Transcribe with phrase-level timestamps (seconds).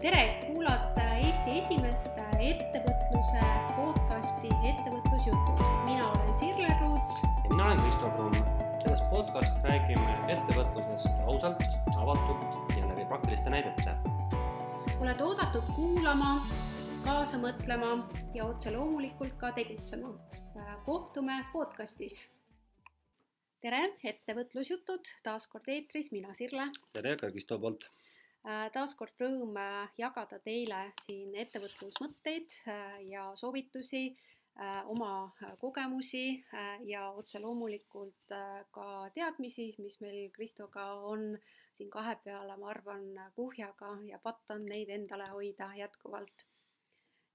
[0.00, 3.40] tere, kuulate Eesti esimest ettevõtluse
[3.74, 5.62] podcasti Ettevõtlusjutud.
[5.88, 7.16] mina olen Sirle Ruuts.
[7.22, 8.34] ja mina olen Kristo Kruun.
[8.82, 11.62] selles podcastis räägime ettevõtlusest ausalt,
[11.96, 13.96] avatult ja läbi praktiliste näidete.
[15.00, 16.32] oled oodatud kuulama,
[17.04, 17.92] kaasa mõtlema
[18.34, 20.14] ja otse loomulikult ka tegutsema.
[20.84, 22.28] kohtume podcastis.
[23.60, 27.90] tere, Ettevõtlusjutud taas kord eetris, mina Sirle tere ka Kristo poolt
[28.72, 34.08] taaskord rõõm äh, jagada teile siin ettevõtlusmõtteid äh, ja soovitusi,
[34.90, 35.30] oma
[35.60, 36.42] kogemusi
[36.90, 38.32] ja otse loomulikult
[38.74, 41.36] ka teadmisi, mis meil Kristoga on
[41.76, 43.04] siin kahe peale, ma arvan,
[43.36, 46.42] kuhjaga ja patt on neid endale hoida jätkuvalt.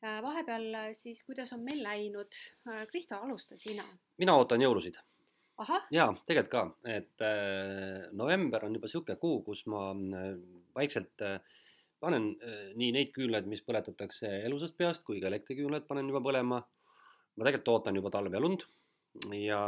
[0.04, 2.36] vahepeal siis, kuidas on meil läinud?
[2.92, 3.88] Kristo, alusta sina.
[4.20, 5.00] mina ootan jõulusid
[5.94, 10.32] jaa, tegelikult ka, et äh, november on juba niisugune kuu, kus ma äh,
[10.76, 11.40] vaikselt äh,
[12.04, 16.64] panen äh, nii neid küünlaid, mis põletatakse elusast peast, kui ka elektriküünlaid panen juba põlema.
[17.34, 18.40] ma tegelikult ootan juba talve
[19.42, 19.62] ja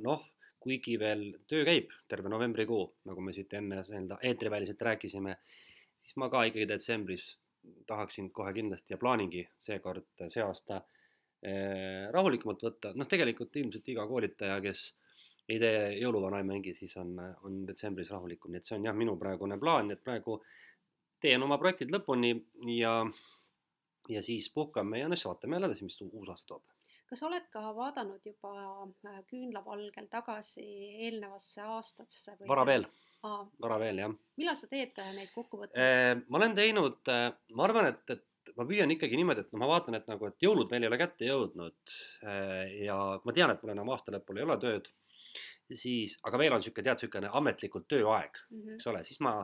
[0.00, 0.22] noh,
[0.62, 5.36] kuigi veel töö käib terve novembrikuu, nagu me siit enne nii-öelda eetriväliselt rääkisime,
[5.98, 7.26] siis ma ka ikkagi detsembris
[7.86, 14.06] tahaksin kohe kindlasti ja plaaningi seekord see aasta äh, rahulikumalt võtta, noh, tegelikult ilmselt iga
[14.08, 14.86] koolitaja, kes
[15.50, 18.96] ei tee jõuluvana ei mängi, siis on, on detsembris rahulikum, nii et see on jah,
[18.96, 20.38] minu praegune plaan, et praegu
[21.22, 22.32] teen oma projektid lõpuni
[22.76, 22.94] ja,
[24.10, 26.64] ja siis puhkame ja noh, siis vaatame jälle edasi, mis uus aasta toob.
[27.12, 28.52] kas oled ka vaadanud juba
[29.10, 30.66] äh, küünlavalgel tagasi
[31.06, 32.36] eelnevasse aastasse?
[32.48, 32.86] vara veel,
[33.62, 34.14] vara veel jah.
[34.40, 35.82] millal sa teed äh, neid kokkuvõtteid?
[35.82, 37.12] Eh, ma olen teinud,
[37.58, 40.42] ma arvan, et, et ma püüan ikkagi niimoodi, et no ma vaatan, et nagu, et
[40.42, 41.94] jõulud veel ei ole kätte jõudnud
[42.26, 44.90] äh, ja ma tean, et mul enam aasta lõpul ei ole tööd,
[45.72, 48.78] siis, aga veel on niisugune, tead, niisugune ametlikult tööaeg mm, -hmm.
[48.78, 49.34] eks ole, siis ma,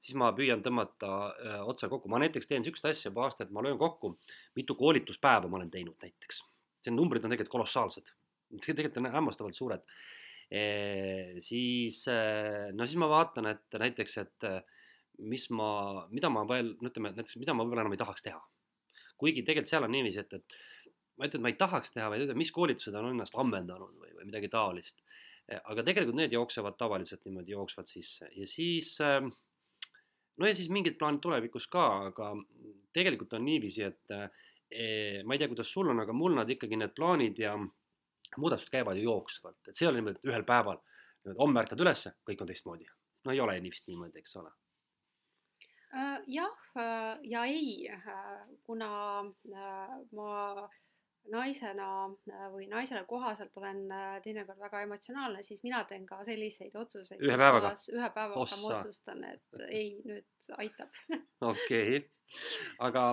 [0.00, 3.44] siis ma püüan tõmmata öö, äh, otsa kokku, ma näiteks teen niisugust asja juba aasta,
[3.44, 4.14] et ma löön kokku,
[4.56, 6.42] mitu koolituspäeva ma olen teinud näiteks.
[6.84, 8.10] see numbrid on tegelikult kolossaalsed,
[8.66, 9.84] tegelikult on hämmastavalt suured
[10.50, 11.40] e,.
[11.40, 14.50] siis, äh, no siis ma vaatan, et näiteks, et
[15.18, 18.40] mis ma, mida ma veel, no ütleme, näiteks mida ma võib-olla enam ei tahaks teha.
[19.18, 20.56] kuigi tegelikult seal on niiviisi, et, et
[21.16, 23.94] ma ei ütle, et ma ei tahaks teha, vaid ütlen, mis koolitused on ennast ammendanud
[24.00, 25.03] või, või midagi taolist.
[25.52, 28.30] Aga tegelikult need jooksevad tavaliselt niimoodi jooksvalt sisse.
[28.32, 29.28] Ja siis ähm,
[30.36, 32.32] no ja siis mingid plaanid tulevikus ka, aga
[32.96, 36.78] tegelikult on niiviisi, et eh, ma ei tea, kuidas sul on, aga mul nad ikkagi
[36.80, 37.54] need plaanid ja
[38.36, 40.80] muudatused käivad ju jooksvalt, et see ei ole niimoodi, et ühel päeval
[41.38, 42.86] homme ärkad ülesse, kõik on teistmoodi.
[43.24, 44.50] no ei ole vist niimoodi, eks ole.
[45.94, 48.88] Äh, jah äh, ja ei, äh, kuna
[50.12, 50.68] ma
[51.32, 51.88] naisena
[52.52, 53.86] või naisele kohaselt olen
[54.24, 57.22] teinekord väga emotsionaalne, siis mina teen ka selliseid otsuseid.
[57.22, 57.74] ühe päevaga?
[57.92, 58.60] ühe päevaga Ossa.
[58.62, 61.00] ma otsustan, et ei, nüüd aitab.
[61.52, 62.02] okei,
[62.78, 63.06] aga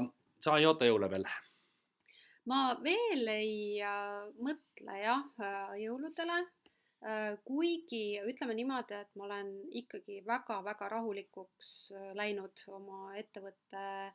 [0.43, 1.27] sa ei oota jõule veel?
[2.51, 3.79] ma veel ei
[4.41, 5.47] mõtle jah
[5.79, 6.41] jõuludele
[7.01, 14.11] Äh, kuigi ütleme niimoodi, et ma olen ikkagi väga-väga rahulikuks äh, läinud oma ettevõtte äh,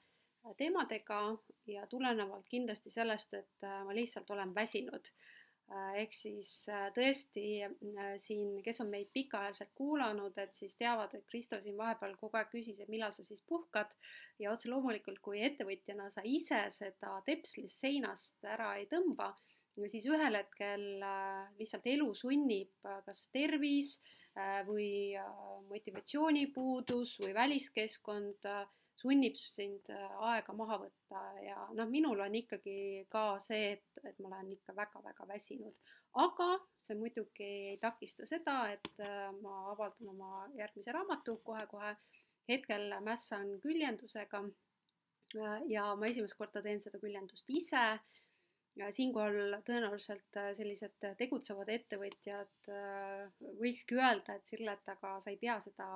[0.59, 1.21] teemadega
[1.67, 5.11] ja tulenevalt kindlasti sellest, et ma lihtsalt olen väsinud.
[5.99, 6.51] ehk siis
[6.95, 7.45] tõesti
[8.23, 12.53] siin, kes on meid pikaajaliselt kuulanud, et siis teavad, et Kristo siin vahepeal kogu aeg
[12.53, 13.91] küsis, et millal sa siis puhkad
[14.39, 19.33] ja otse loomulikult, kui ettevõtjana sa ise seda tepslist seinast ära ei tõmba
[19.85, 23.97] siis ühel hetkel äh, lihtsalt elu sunnib äh, kas tervis
[24.37, 24.89] äh, või
[25.69, 28.49] motivatsioonipuudus või väliskeskkond
[28.97, 34.31] sunnib sind aega maha võtta ja noh, minul on ikkagi ka see, et, et ma
[34.31, 35.77] olen ikka väga-väga väsinud.
[36.23, 36.49] aga
[36.85, 39.03] see muidugi ei takista seda, et
[39.43, 41.97] ma avaldan oma järgmise raamatu kohe-kohe.
[42.49, 44.43] hetkel mässan küljendusega.
[45.69, 47.85] ja ma esimest korda teen seda küljendust ise
[48.77, 55.33] ja siinkohal tõenäoliselt äh, sellised tegutsevad ettevõtjad äh, võikski öelda, et Sirle, et aga sa
[55.33, 55.89] ei pea seda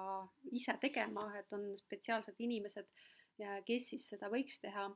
[0.57, 2.89] ise tegema, et on spetsiaalsed inimesed,
[3.65, 4.89] kes siis seda võiks teha.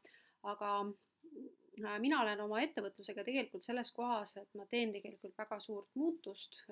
[0.44, 5.90] aga äh, mina olen oma ettevõtlusega tegelikult selles kohas, et ma teen tegelikult väga suurt
[5.94, 6.64] muutust.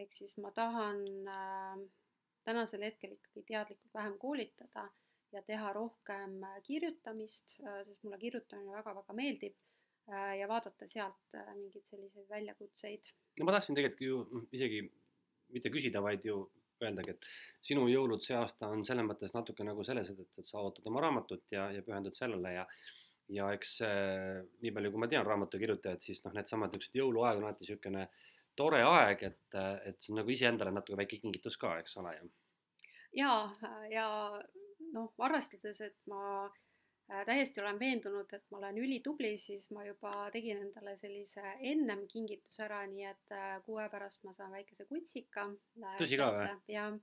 [0.00, 1.00] ehk siis ma tahan
[2.44, 4.86] tänasel hetkel ikkagi teadlikult vähem koolitada
[5.32, 9.58] ja teha rohkem kirjutamist, sest mulle kirjutamine väga-väga meeldib
[10.10, 13.12] ja vaadata sealt äh, mingeid selliseid väljakutseid.
[13.38, 14.80] no ma tahtsin tegelikult ju noh, isegi
[15.54, 16.42] mitte küsida, vaid ju
[16.80, 17.26] öeldagi, et
[17.66, 21.02] sinu jõulud see aasta on selles mõttes natuke nagu selles, et, et sa ootad oma
[21.04, 22.66] raamatut ja, ja pühendud sellele ja
[23.30, 27.46] ja eks äh, nii palju, kui ma tean raamatukirjutajad, siis noh, needsamad niisugused jõuluaeg on
[27.46, 28.08] alati niisugune
[28.58, 32.32] tore aeg, et, et see on nagu iseendale natuke väike kingitus ka, eks ole ju.
[33.20, 33.36] ja,
[33.92, 34.08] ja
[34.96, 36.58] noh, arvestades, et ma äh,
[37.26, 41.42] täiesti olen veendunud, et ma olen ülitubli, siis ma juba tegin endale sellise
[41.72, 45.48] ennem kingituse ära, nii et äh, kuu aja pärast ma saan väikese kutsika.
[45.98, 46.48] tõsi ka või?
[46.70, 46.98] jah,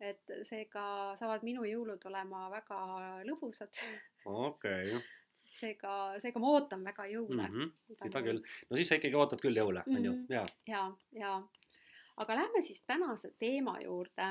[0.00, 0.86] et seega
[1.20, 2.80] saavad minu jõulud olema väga
[3.28, 3.84] lõbusad.
[4.24, 5.04] okei okay
[5.56, 5.92] seega,
[6.22, 7.54] seega ma ootan väga jõule mm.
[7.54, 9.96] -hmm, seda küll, no siis sa ikkagi ootad küll jõule mm, -hmm.
[9.96, 10.32] on ju, mhm.
[10.32, 10.46] ja.
[10.66, 10.82] ja,
[11.12, 11.32] ja
[12.16, 14.28] aga lähme siis tänase teema juurde.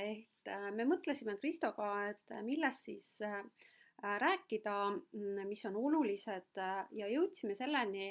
[0.00, 3.44] et äh, me mõtlesime Kristoga, et millest siis äh,
[4.02, 4.74] rääkida,
[5.12, 8.10] mm, mis on olulised äh, ja jõudsime selleni,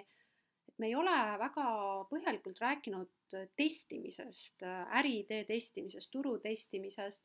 [0.69, 1.65] et me ei ole väga
[2.11, 4.63] põhjalikult rääkinud testimisest,
[4.99, 7.23] äriidee testimisest, turu testimisest.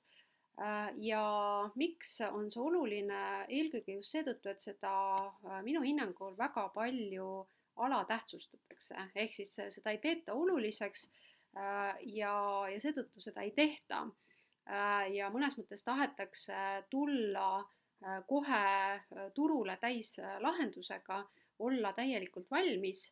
[1.02, 1.20] ja
[1.74, 4.92] miks on see oluline, eelkõige just seetõttu, et seda
[5.66, 7.30] minu hinnangul väga palju
[7.74, 11.08] alatähtsustatakse, ehk siis seda ei peeta oluliseks
[11.54, 12.34] Äh, ja,
[12.72, 14.04] ja seetõttu seda ei tehta.
[14.66, 16.56] Äh, ja mõnes mõttes tahetakse
[16.90, 17.73] tulla äh,
[18.28, 19.00] kohe
[19.34, 21.22] turule täislahendusega,
[21.64, 23.06] olla täielikult valmis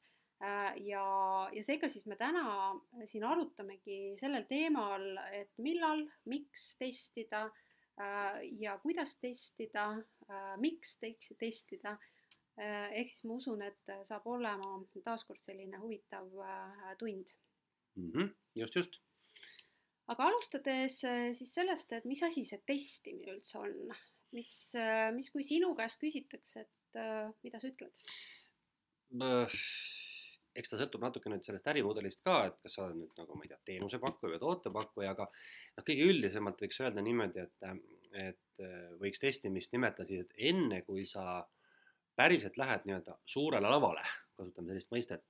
[0.85, 1.05] ja,
[1.53, 2.73] ja seega siis me täna
[3.07, 7.47] siin arutamegi sellel teemal, et millal, miks testida
[8.59, 9.93] ja kuidas testida,
[10.61, 10.99] miks
[11.39, 11.97] testida.
[12.57, 14.75] ehk siis ma usun, et saab olema
[15.05, 16.27] taaskord selline huvitav
[16.99, 17.31] tund
[17.97, 18.11] mm.
[18.11, 18.99] -hmm, just, just.
[20.07, 23.95] aga alustades äh, siis sellest, et mis asi see testimine üldse on,
[24.37, 28.05] mis, äh, mis, kui sinu käest küsitakse, et äh, mida sa ütled?
[30.57, 33.45] eks ta sõltub natuke nüüd sellest ärimudelist ka, et kas sa oled nüüd nagu ma
[33.45, 37.67] ei tea, teenusepakkuja või tootepakkuja, aga noh, kõige üldisemalt võiks öelda niimoodi, et,
[38.23, 38.65] et
[39.01, 41.43] võiks testimist nimetada siis, et enne kui sa
[42.17, 44.05] päriselt lähed nii-öelda suurele lavale,
[44.37, 45.25] kasutame sellist mõistet,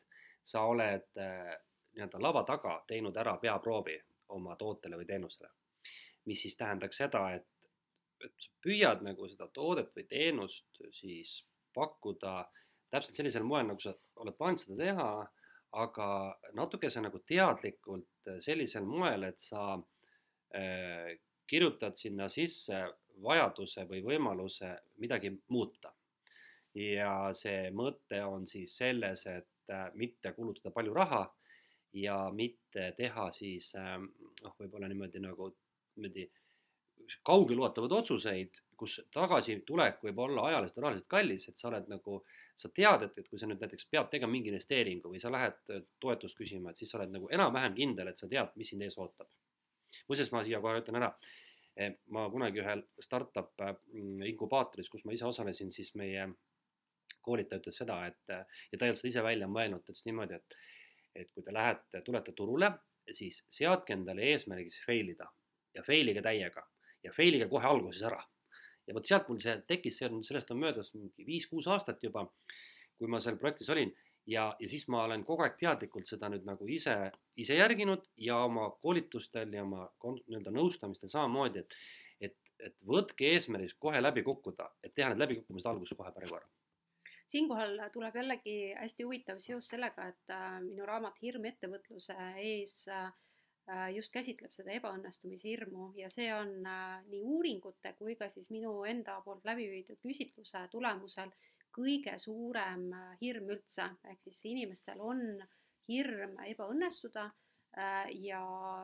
[0.46, 3.98] sa oled nii-öelda lava taga teinud ära peaproovi
[4.36, 5.50] oma tootele või teenusele.
[6.30, 7.46] mis siis tähendaks seda, et,
[8.26, 11.40] et püüad nagu seda toodet või teenust siis
[11.74, 12.42] pakkuda
[12.92, 15.08] täpselt sellisel moel, nagu sa oled plaaninud seda teha,
[15.82, 16.08] aga
[16.58, 19.72] natukese nagu teadlikult sellisel moel, et sa
[20.56, 21.14] äh,
[21.48, 22.84] kirjutad sinna sisse
[23.24, 25.92] vajaduse või võimaluse midagi muuta.
[26.74, 31.26] ja see mõte on siis selles, et äh, mitte kulutada palju raha
[31.92, 34.06] ja mitte teha siis ähm,
[34.42, 35.50] noh, võib-olla niimoodi nagu
[35.96, 36.24] niimoodi
[37.26, 42.18] kaugeluulatavaid otsuseid, kus tagasitulek võib olla ajaliselt ja rahaliselt kallis, et sa oled nagu,
[42.58, 45.72] sa tead, et, et kui sa nüüd näiteks pead tegema mingi investeeringu või sa lähed
[45.74, 48.82] äh, toetust küsima, et siis sa oled nagu enam-vähem kindel, et sa tead, mis sind
[48.86, 49.30] ees ootab.
[50.08, 51.12] muuseas, ma siia kohe ütlen ära,
[51.76, 53.76] eh, ma kunagi ühel startup äh,
[54.32, 56.26] inkubaatoris, kus ma ise osalesin, siis meie
[57.22, 60.40] koolitaja ütles seda, et ja ta ei olnud seda ise välja mõelnud, ta ütles niimoodi,
[60.40, 60.62] et
[61.14, 62.70] et kui te lähete, tulete turule,
[63.12, 65.26] siis seadke endale eesmärgiks fail ida
[65.76, 66.64] ja fail ige täiega
[67.04, 68.20] ja fail ige kohe alguses ära.
[68.86, 72.24] ja vot sealt mul see tekkis, see on, sellest on möödas mingi viis-kuus aastat juba,
[72.98, 73.92] kui ma seal projektis olin
[74.26, 76.96] ja, ja siis ma olen kogu aeg teadlikult seda nüüd nagu ise,
[77.38, 84.02] ise järginud ja oma koolitustel ja oma nii-öelda nõustamistel samamoodi, et, et, võtke eesmärgiks kohe
[84.02, 86.48] läbi kukkuda, et teha need läbikukkumised alguses kohe päris korra
[87.32, 93.08] siinkohal tuleb jällegi hästi huvitav seos sellega, et äh, minu raamat Hirm ettevõtluse ees äh,
[93.94, 98.82] just käsitleb seda ebaõnnestumise hirmu ja see on äh, nii uuringute kui ka siis minu
[98.88, 101.30] enda poolt läbi viidud küsitluse tulemusel
[101.72, 102.90] kõige suurem
[103.20, 105.22] hirm üldse, ehk siis inimestel on
[105.88, 107.30] hirm ebaõnnestuda
[108.20, 108.42] ja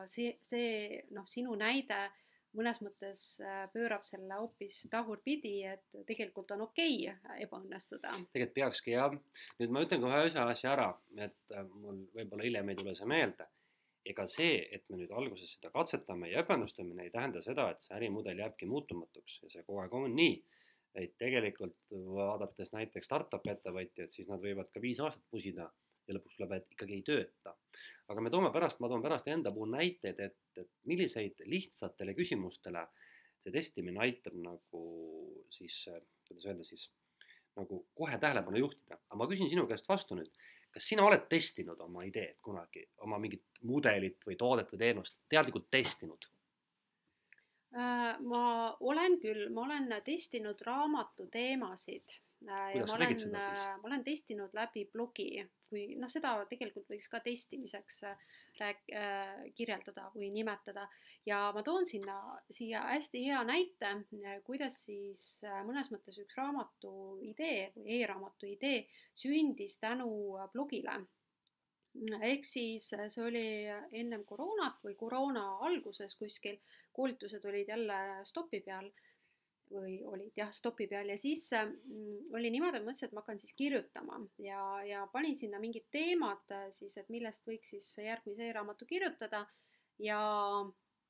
[0.09, 2.07] see, see noh, sinu näide
[2.57, 8.15] mõnes mõttes äh, pöörab selle hoopis tagurpidi, et tegelikult on okei okay ebaõnnestuda.
[8.33, 9.13] tegelikult peakski jah,
[9.59, 13.09] nüüd ma ütlen kohe ühe asja ära, et äh, mul võib-olla hiljem ei tule see
[13.09, 13.47] meelde.
[14.09, 17.95] Ega see, et me nüüd alguses seda katsetame ja ebaõnnestumine ei tähenda seda, et see
[17.97, 20.39] ärimudel jääbki muutumatuks ja see kogu aeg on nii.
[20.99, 25.67] et tegelikult vaadates näiteks startup'i ettevõtjaid, siis nad võivad ka viis aastat pusida
[26.07, 27.53] ja lõpuks tuleb, et ikkagi ei tööta
[28.09, 32.85] aga me toome pärast, ma toon pärast enda puhul näiteid, et, et milliseid lihtsatele küsimustele
[33.39, 34.83] see testimine aitab nagu
[35.53, 35.83] siis,
[36.27, 36.87] kuidas öelda siis,
[37.59, 38.97] nagu kohe tähelepanu juhtida.
[38.97, 40.31] aga ma küsin sinu käest vastu nüüd,
[40.73, 45.69] kas sina oled testinud oma ideed kunagi, oma mingit mudelit või toodet või teenust, teadlikult
[45.71, 46.29] testinud?
[47.75, 54.03] Äh, ma olen küll, ma olen testinud raamatu teemasid ja ma olen, äh, ma olen
[54.03, 58.23] testinud läbi blogi, kui noh, seda tegelikult võiks ka testimiseks äh,
[58.61, 60.87] rääk- äh,, kirjeldada või nimetada.
[61.25, 62.15] ja ma toon sinna,
[62.49, 63.91] siia hästi hea näite,
[64.47, 70.95] kuidas siis mõnes mõttes üks raamatu idee või e-raamatu idee sündis tänu blogile.
[72.21, 73.47] ehk siis see oli
[73.91, 76.59] ennem koroonat või koroona alguses kuskil,
[76.93, 78.91] koolitused olid jälle stopi peal
[79.73, 83.41] või olid jah, stopi peal ja siis mm, oli niimoodi, et mõtlesin, et ma hakkan
[83.41, 88.47] siis kirjutama ja, ja panin sinna mingid teemad äh, siis, et millest võiks siis järgmise
[88.49, 89.43] e-raamatu kirjutada
[90.01, 90.19] ja,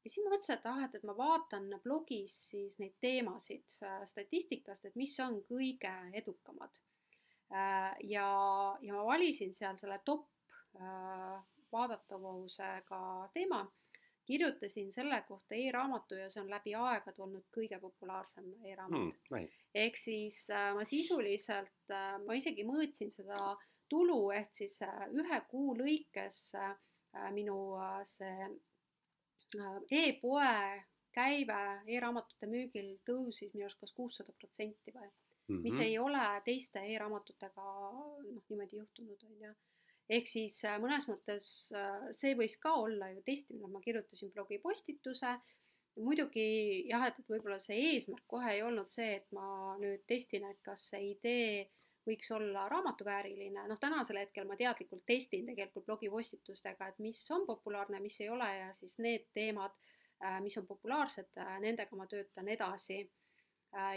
[0.03, 4.03] ja siis ma mõtlesin, et ah, et, et ma vaatan blogis siis neid teemasid äh,
[4.09, 6.81] statistikast, et mis on kõige edukamad.
[7.49, 8.29] Äh, ja,
[8.83, 10.27] ja ma valisin seal selle top
[11.71, 12.99] vaadatavusega
[13.33, 13.63] teema
[14.29, 19.47] kirjutasin selle kohta e-raamatu ja see on läbi aegade olnud kõige populaarsem e-raamat mm,.
[19.83, 23.55] ehk siis äh, ma sisuliselt äh,, ma isegi mõõtsin seda
[23.89, 26.75] tulu, ehk siis äh, ühe kuu lõikes äh,
[27.33, 28.51] minu äh, see
[29.57, 30.53] äh, e-poe
[31.15, 31.59] käive
[31.89, 35.63] e-raamatute müügil tõusis minu arust kas kuussada protsenti või mm, -hmm.
[35.65, 39.53] mis ei ole teiste e-raamatutega noh, niimoodi juhtunud, on ju
[40.09, 45.35] ehk siis äh, mõnes mõttes äh, see võis ka olla ju testimine, ma kirjutasin blogipostituse,
[45.99, 46.45] muidugi
[46.89, 50.61] jah, et, et võib-olla see eesmärk kohe ei olnud see, et ma nüüd testin, et
[50.65, 51.67] kas see idee
[52.07, 57.99] võiks olla raamatuvääriline, noh, tänasel hetkel ma teadlikult testin tegelikult blogipostitustega, et mis on populaarne,
[58.01, 59.75] mis ei ole ja siis need teemad,
[60.23, 63.05] äh, mis on populaarsed, nendega ma töötan edasi.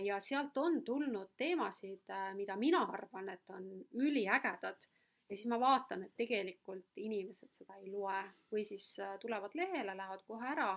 [0.05, 4.85] ja sealt on tulnud teemasid, mida mina arvan, et on üliägedad
[5.33, 8.21] ja siis ma vaatan, et tegelikult inimesed seda ei loe
[8.53, 10.73] või siis äh, tulevad lehele, lähevad kohe ära.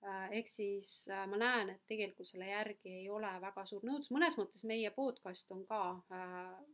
[0.00, 4.08] Äh, ehk siis äh, ma näen, et tegelikult selle järgi ei ole väga suur nõudlus,
[4.16, 5.82] mõnes mõttes meie podcast on ka,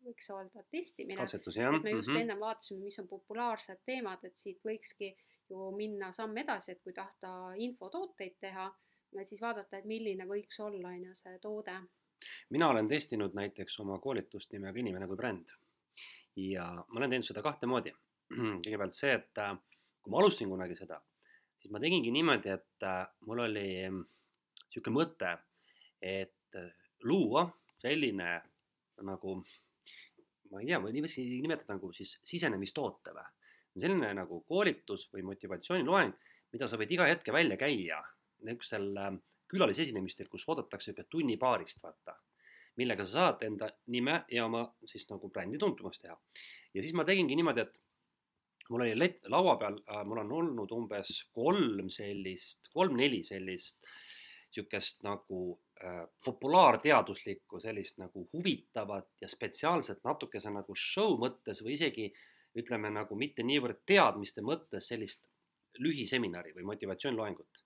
[0.07, 1.19] võiks öelda, testimine.
[1.19, 1.75] katsetus jah.
[1.83, 2.21] me just mm -hmm.
[2.21, 5.17] ennem vaatasime, mis on populaarsed teemad, et siit võikski
[5.51, 8.71] ju minna samm edasi, et kui tahta infotooteid teha,
[9.25, 11.81] siis vaadata, et milline võiks olla, on ju, see toode.
[12.51, 15.51] mina olen testinud näiteks oma koolitust nimega Inimene kui bränd
[16.37, 17.93] ja ma olen teinud seda kahte moodi.
[18.65, 19.55] kõigepealt see, et äh,
[20.03, 20.99] kui ma alustasin kunagi seda,
[21.61, 25.37] siis ma tegingi niimoodi, et äh, mul oli niisugune mõte,
[26.03, 26.73] et äh,
[27.07, 27.47] luua
[27.81, 28.35] selline
[29.07, 29.37] nagu
[30.51, 33.25] ma ei tea, ma võiks nimetada nagu siis sisenemistoote või.
[33.77, 36.15] selline nagu koolitus või motivatsiooniloeng,
[36.55, 37.99] mida sa võid iga hetke välja käia
[38.47, 38.87] niisugusel
[39.51, 42.17] külalisesinemistel, kus oodatakse niisugune tunni-paarist, vaata
[42.77, 46.17] millega sa saad enda nime ja oma siis nagu brändi tuntumaks teha.
[46.75, 50.75] ja siis ma tegingi niimoodi, et mul oli let-, laua peal äh,, mul on olnud
[50.77, 53.87] umbes kolm sellist, kolm-neli sellist
[54.57, 62.11] niisugust nagu äh, populaarteaduslikku, sellist nagu huvitavat ja spetsiaalset natukese nagu show mõttes või isegi
[62.57, 65.27] ütleme nagu mitte niivõrd teadmiste mõttes sellist
[65.79, 67.66] lühiseminari või motivatsiooniloengut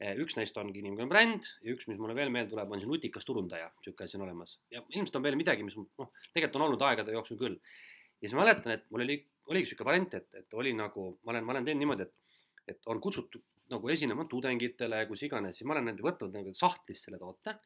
[0.00, 3.26] üks neist ongi inimene bränd ja üks, mis mulle veel meelde tuleb, on see nutikas
[3.28, 4.56] turundaja, niisugune asi on olemas.
[4.72, 7.58] ja ilmselt on veel midagi, mis noh, tegelikult on olnud aegade jooksul küll.
[7.60, 9.18] ja siis ma mäletan, et mul oli,
[9.52, 12.40] oligi niisugune variant, et, et oli nagu, ma olen, ma olen teinud niimoodi, et,
[12.72, 17.06] et on kutsutud nagu esinema tudengitele, kus iganes, ja ma olen nende võtnud nagu sahtlist
[17.06, 17.58] selle toote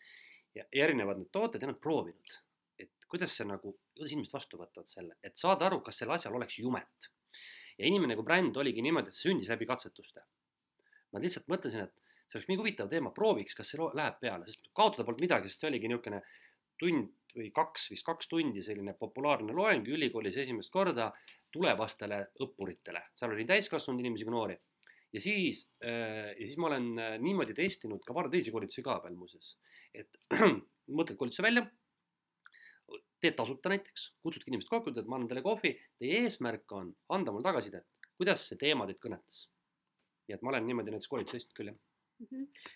[0.55, 2.39] ja, ja erinevad need tooted ja nad proovinud.
[2.83, 6.35] et kuidas see nagu, kuidas inimesed vastu võtavad selle, et saada aru, kas sellel asjal
[6.35, 7.11] oleks jumet.
[7.79, 10.27] ja inimene kui bränd oligi niimoodi, et sündis läbi katsetuste.
[11.13, 12.04] ma lihtsalt mõtlesin, et
[12.35, 15.63] see oleks mingi huvitav teema, prooviks, kas see läheb peale, sest kaotada polnud midagi, sest
[15.63, 16.21] see oligi niisugune
[16.83, 21.13] tund või kaks, vist kaks tundi selline populaarne loeng ülikoolis esimest korda
[21.55, 24.57] tulevastele õppuritele, seal oli täiskasvanud inimesi kui noori.
[25.15, 28.99] ja siis, äh, ja siis ma olen äh, niimoodi testinud ka varem teisi koolitusi ka
[29.05, 29.55] veel muuseas,
[29.95, 30.19] et
[30.99, 31.63] mõtled koolituse välja,
[33.23, 37.33] teed tasuta näiteks, kutsudki inimesed kokku, ütled, ma annan teile kohvi, teie eesmärk on anda
[37.33, 37.87] mulle tagasisidet,
[38.19, 39.47] kuidas see teema teid kõnetas.
[40.27, 41.81] nii et ma olen niimoodi näiteks koolitusi testinud küll, jah.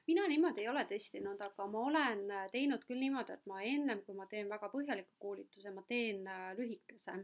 [0.07, 4.03] Mina niimoodi ei ole testinud, aga ma olen äh, teinud küll niimoodi, et ma ennem
[4.07, 7.17] kui ma teen väga põhjaliku koolituse, ma teen äh, lühikese.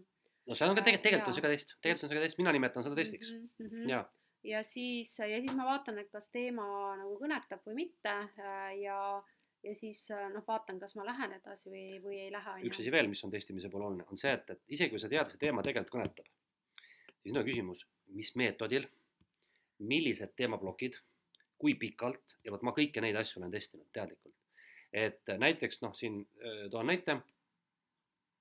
[0.47, 2.40] no see on ka tegelikult, tegelikult on see ka test, tegelikult on see ka test,
[2.43, 3.71] mina nimetan seda testiks mm.
[3.71, 3.88] -hmm.
[3.90, 4.04] ja
[4.45, 6.66] ja siis, ja siis ma vaatan, et kas teema
[7.00, 8.99] nagu kõnetab või mitte äh, ja,
[9.64, 12.59] ja siis noh, vaatan, kas ma lähen edasi või, või ei lähe.
[12.69, 15.09] üks asi veel, mis on testimise puhul oluline, on see, et, et isegi kui sa
[15.12, 16.28] tead, see teema tegelikult kõnetab,
[17.23, 18.87] siis on küsimus, mis meetodil,
[19.78, 21.00] millised teemaplokid
[21.64, 24.35] kui pikalt ja vot ma kõiki neid asju olen testinud teadlikult.
[24.92, 26.21] et näiteks noh, siin
[26.71, 27.16] toon näite,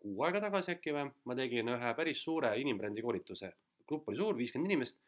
[0.03, 3.49] kuu aega tagasi äkki või, ma tegin ühe päris suure inimbrändi koolituse,
[3.87, 4.99] grupp oli suur, viiskümmend inimest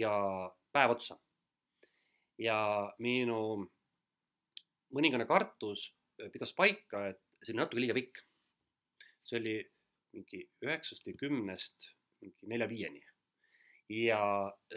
[0.00, 0.14] ja
[0.72, 1.18] päev otsa.
[2.40, 2.56] ja
[3.04, 3.36] minu
[4.96, 5.90] mõningane kartus
[6.32, 8.22] pidas paika, et see oli natuke liiga pikk.
[9.28, 9.54] see oli
[10.16, 11.90] mingi üheksast või kümnest
[12.24, 13.04] mingi nelja-viieni.
[14.00, 14.22] ja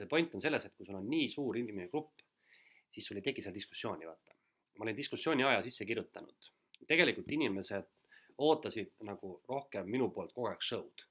[0.10, 2.23] point on selles, et kui sul on nii suur inimene grupp,
[2.94, 4.36] siis sul ei teki seal diskussiooni, vaata.
[4.78, 6.52] ma olin diskussiooni aja sisse kirjutanud.
[6.88, 7.90] tegelikult inimesed
[8.38, 11.06] ootasid nagu rohkem minu poolt kogu aeg show'd.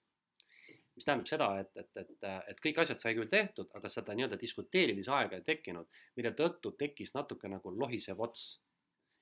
[0.97, 4.37] mis tähendab seda, et, et, et, et kõik asjad sai küll tehtud, aga seda nii-öelda
[4.41, 8.61] diskuteerimise aega ei tekkinud, mille tõttu tekkis natuke nagu lohisev ots.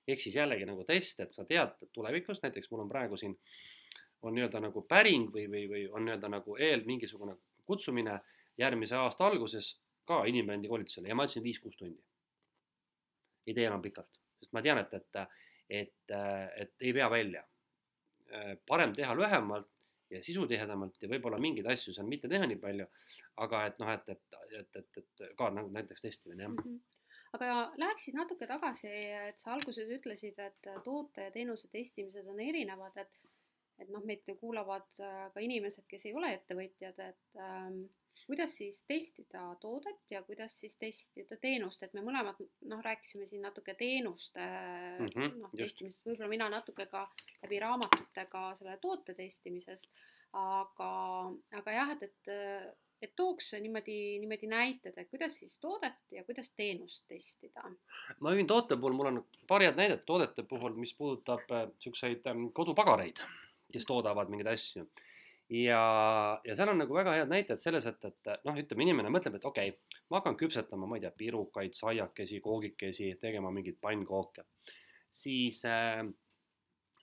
[0.09, 3.37] ehk siis jällegi nagu test, et sa tead, et tulevikus näiteks mul on praegu siin
[4.23, 8.19] on nii-öelda nagu päring või, või, või on nii-öelda nagu eel mingisugune kutsumine
[8.59, 12.03] järgmise aasta alguses ka inimbrändi koolitusele ja ma ütlesin viis-kuus tundi.
[13.51, 15.21] Ei tee enam pikalt, sest ma tean, et, et,
[15.81, 16.15] et,
[16.65, 17.45] et ei vea välja.
[18.67, 19.69] parem teha lühemalt
[20.11, 22.87] ja sisutihedamalt ja võib-olla mingeid asju seal mitte teha nii palju,
[23.43, 26.65] aga et noh, et, et, et, et, et ka nagu näiteks testimine jah mm.
[26.65, 26.81] -hmm
[27.31, 28.89] aga läheksid natuke tagasi,
[29.31, 33.31] et sa alguses ütlesid, et toote ja teenuse testimised on erinevad, et
[33.81, 34.91] et noh, meid kuulavad
[35.35, 37.79] ka inimesed, kes ei ole ettevõtjad, et ähm,
[38.31, 42.39] kuidas siis testida toodet ja kuidas siis testida teenust, et me mõlemad
[42.71, 47.09] noh, rääkisime siin natuke teenuste mm -hmm, noh, testimisest, võib-olla mina natuke ka
[47.43, 49.91] läbi raamatutega selle toote testimisest,
[50.33, 50.93] aga,
[51.63, 56.53] aga jah, et, et et tooks niimoodi, niimoodi näited, et kuidas siis toodet ja kuidas
[56.53, 57.65] teenust testida?
[58.21, 62.43] ma võin toote puhul, mul on paar head näidet toodete puhul, mis puudutab niisuguseid äh,
[62.55, 63.23] kodupagareid,
[63.73, 64.85] kes toodavad mingeid asju
[65.51, 69.39] ja, ja seal on nagu väga head näited selles, et, et noh, ütleme inimene mõtleb,
[69.39, 74.47] et okei okay,, ma hakkan küpsetama, ma ei tea, pirukaid, saiakesi, koogikesi, tegema mingeid pannkooke.
[75.11, 76.05] siis äh,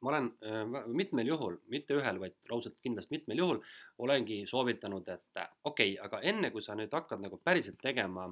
[0.01, 3.61] ma olen äh, mitmel juhul, mitte ühel, vaid raudselt kindlasti mitmel juhul
[4.05, 8.29] olengi soovitanud, et okei okay,, aga enne kui sa nüüd hakkad nagu päriselt tegema,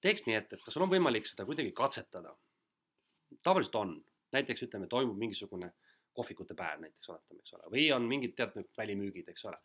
[0.00, 2.34] teeks nii, et, et kas sul on võimalik seda kuidagi katsetada.
[3.44, 3.94] tavaliselt on,
[4.32, 8.68] näiteks ütleme, toimub mingisugune äh, kohvikute päev näiteks oletame, eks ole, või on mingid teatud
[8.78, 9.60] välimüügid, eks ole,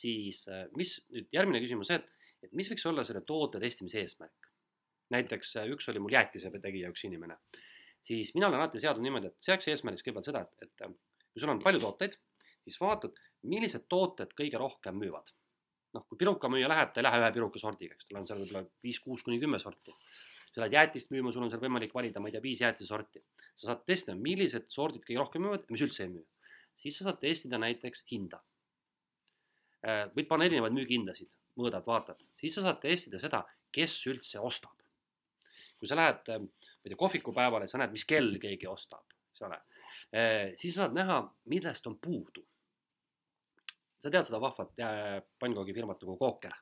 [0.00, 2.10] siis äh, mis nüüd järgmine küsimus et,
[2.42, 4.50] et mis võiks olla selle toote testimise eesmärk?
[5.14, 7.38] näiteks äh, üks oli mul jäätise tegija üks inimene,
[8.04, 10.94] siis mina olen alati seadnud niimoodi, et seaks eesmärgiks kõigepealt seda, et, et äh,
[11.30, 12.18] kui sul on palju tooteid,
[12.64, 13.18] siis vaatad,
[13.50, 15.34] millised tooted kõige rohkem müüvad.
[15.94, 18.64] noh, kui pirukamüüja läheb, ta ei lähe ühe piruka sordiga, eks tal on seal võib-olla
[18.82, 19.92] viis, kuus kuni kümme sorti
[20.54, 23.22] sa lähed jäätist müüma, sul on seal võimalik valida, ma ei tea, viis jäätisorti.
[23.54, 26.24] sa saad testida, millised sordid kõige rohkem müüvad ja mis üldse ei müü.
[26.76, 28.40] siis sa saad testida näiteks hinda.
[29.86, 34.72] Äh, võid panna erinevaid müügihindasid, mõõdad, vaatad, siis sa saad testida seda, kes üldse ostab.
[35.78, 39.42] kui sa lähed, äh, ma ei tea, kohvikupäevale, sa näed, mis kell keegi ostab, eks
[39.42, 39.58] ole.
[40.14, 41.18] Äh, siis sa saad näha,
[41.50, 42.46] millest on puudu.
[43.98, 44.76] sa tead seda vahvat
[45.40, 46.52] pannkoogifirmat nagu Kooker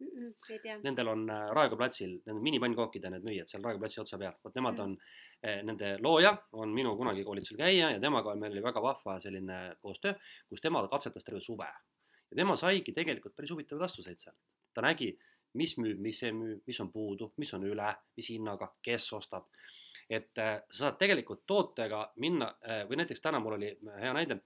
[0.00, 0.76] Ei tea.
[0.84, 4.56] Nendel on äh, Raekoja platsil, need minipannkookide need müüjad seal Raekoja platsi otsa peal, vot
[4.58, 4.84] nemad mm.
[4.84, 4.96] on
[5.40, 9.60] eh,, nende looja on minu kunagi koolitusel käija ja temaga meil oli väga vahva selline
[9.80, 10.12] koostöö,
[10.50, 11.68] kus tema katsetas terve suve.
[12.30, 14.36] ja tema saigi tegelikult päris huvitavaid vastuseid sealt.
[14.74, 15.14] ta nägi,
[15.56, 19.48] mis müüb, mis ei müü, mis on puudu, mis on üle, mis hinnaga, kes ostab.
[20.10, 24.42] et äh, sa saad tegelikult tootega minna äh, või näiteks täna mul oli hea näide,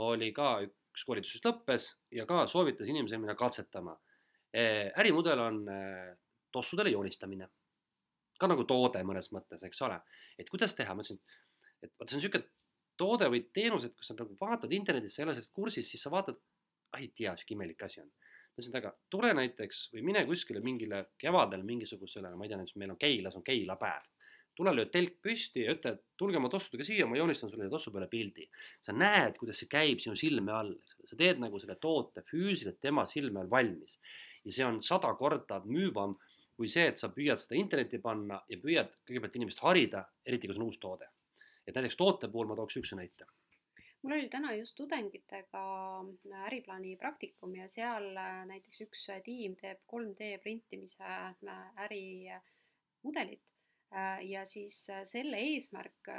[0.00, 3.98] oli ka üks koolitus lõppes ja ka soovitas inimesel minna katsetama
[4.54, 6.16] ärimudel on eh,
[6.52, 7.48] tossudele joonistamine.
[8.34, 10.00] ka nagu toode mõnes mõttes, eks ole.
[10.38, 11.20] et kuidas teha, ma ütlesin,
[11.82, 12.48] et vaata, see on niisugune
[12.98, 16.02] toode või teenus, et kui sa nagu vaatad internetis, sa ei ole sellest kursis, siis
[16.02, 16.40] sa vaatad,
[16.94, 18.10] ah ei tea, sihuke imelik asi on.
[18.10, 22.58] ma ütlesin, et aga tule näiteks või mine kuskile mingile kevadel mingisugusele, ma ei tea,
[22.58, 24.10] näiteks meil on Keilas on keilapäev
[24.54, 27.90] tule löö telk püsti ja ütle, et tulge oma tossudega siia, ma joonistan sulle tossu
[27.94, 28.46] peale pildi.
[28.80, 30.76] sa näed, kuidas see käib sinu silme all,
[31.10, 33.98] sa teed nagu selle toote füüsiliselt tema silme all valmis
[34.44, 36.16] ja see on sada korda müüvam
[36.54, 40.54] kui see, et sa püüad seda internetti panna ja püüad kõigepealt inimest harida, eriti kui
[40.54, 41.08] see on uus toode.
[41.66, 43.26] et näiteks toote puhul ma tooks niisuguse näite
[44.04, 45.62] mul oli täna just tudengitega
[46.46, 53.40] äriplaani praktikum ja seal äh, näiteks üks tiim teeb 3D printimise äh, ärimudelit.
[53.94, 54.76] Äh, ja siis
[55.08, 56.12] selle eesmärk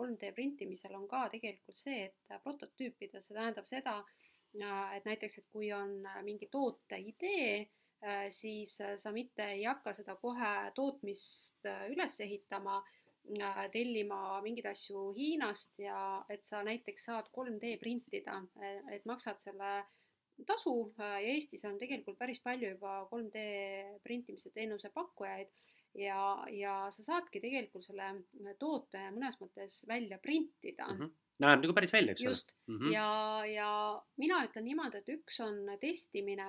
[0.00, 5.72] 3D printimisel on ka tegelikult see, et prototüüpida, see tähendab seda, et näiteks, et kui
[5.72, 7.68] on äh, mingi toote idee,
[8.04, 12.82] äh, siis äh, sa mitte ei hakka seda kohe tootmist üles ehitama,
[13.72, 18.38] tellima mingeid asju Hiinast ja et sa näiteks saad 3D printida,
[18.88, 19.72] et maksad selle
[20.48, 23.42] tasu ja Eestis on tegelikult päris palju juba 3D
[24.00, 25.50] printimise teenuse pakkujaid
[26.00, 31.02] ja, ja sa saadki tegelikult selle toote mõnes mõttes välja printida mm.
[31.02, 32.32] -hmm näeb nagu päris välja, eks ole.
[32.34, 32.92] just mm, -hmm.
[32.92, 33.08] ja,
[33.46, 33.70] ja
[34.16, 36.48] mina ütlen niimoodi, et üks on testimine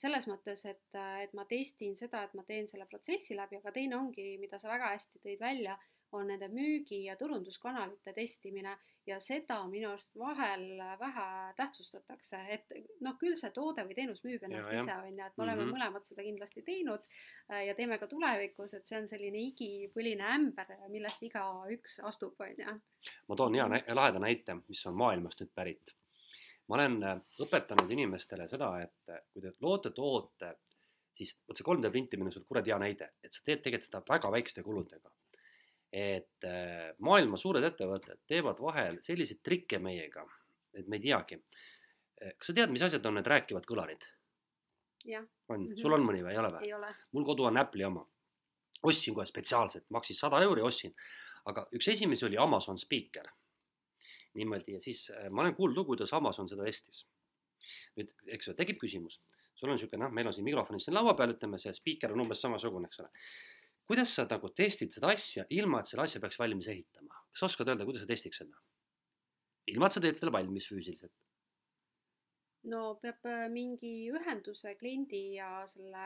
[0.00, 3.98] selles mõttes, et, et ma testin seda, et ma teen selle protsessi läbi, aga teine
[3.98, 5.76] ongi, mida sa väga hästi tõid välja,
[6.12, 10.64] on nende müügi- ja turunduskanalite testimine ja seda minu arust vahel
[11.00, 12.72] vähe tähtsustatakse, et
[13.04, 15.56] noh, küll see toode või teenus müüb ennast ja, ise, on ju, et me oleme
[15.56, 15.76] mm -hmm.
[15.76, 17.06] mõlemad seda kindlasti teinud
[17.52, 22.60] äh, ja teeme ka tulevikus, et see on selline igipõline ämber, millest igaüks astub, on
[22.64, 22.76] ju.
[23.28, 25.96] ma toon hea nä laheda näite, mis on maailmast nüüd pärit.
[26.68, 30.54] ma olen äh, õpetanud inimestele seda, et äh, kui te loote toote,
[31.14, 34.04] siis vot see 3D printimine on sul kuradi hea näide, et sa teed tegelikult seda
[34.08, 35.10] väga väikeste kuludega
[35.92, 40.22] et äh, maailma suured ettevõtted teevad vahel selliseid trikke meiega,
[40.74, 41.40] et me ei teagi.
[42.20, 44.04] kas sa tead, mis asjad on need rääkivad kõlarid?
[45.48, 45.66] on mm.
[45.66, 45.80] -hmm.
[45.80, 46.72] sul on mõni või ei ole või?
[46.76, 46.94] ole.
[47.12, 48.06] mul kodu on Apple'i oma.
[48.82, 50.94] ostsin kohe spetsiaalselt, maksis sada euri, ostsin.
[51.44, 53.30] aga üks esimesi oli Amazon Speaker.
[54.34, 57.06] niimoodi ja siis äh, ma olen kuulnud lugu, kuidas Amazon seda testis.
[57.96, 59.20] nüüd, eks ju, tekib küsimus,
[59.54, 62.20] sul on niisugune, noh, meil on siin mikrofonid siin laua peal, ütleme, see spiiker on
[62.20, 63.10] umbes samasugune, eks ole.
[63.90, 67.16] Kuidas sa nagu testid seda asja, ilma et selle asja peaks valmis ehitama?
[67.30, 68.62] kas oskad öelda, kuidas sa testiks seda?
[69.70, 71.14] ilma, et sa teed selle valmis füüsiliselt.
[72.70, 76.04] no peab äh, mingi ühenduse kliendi ja selle,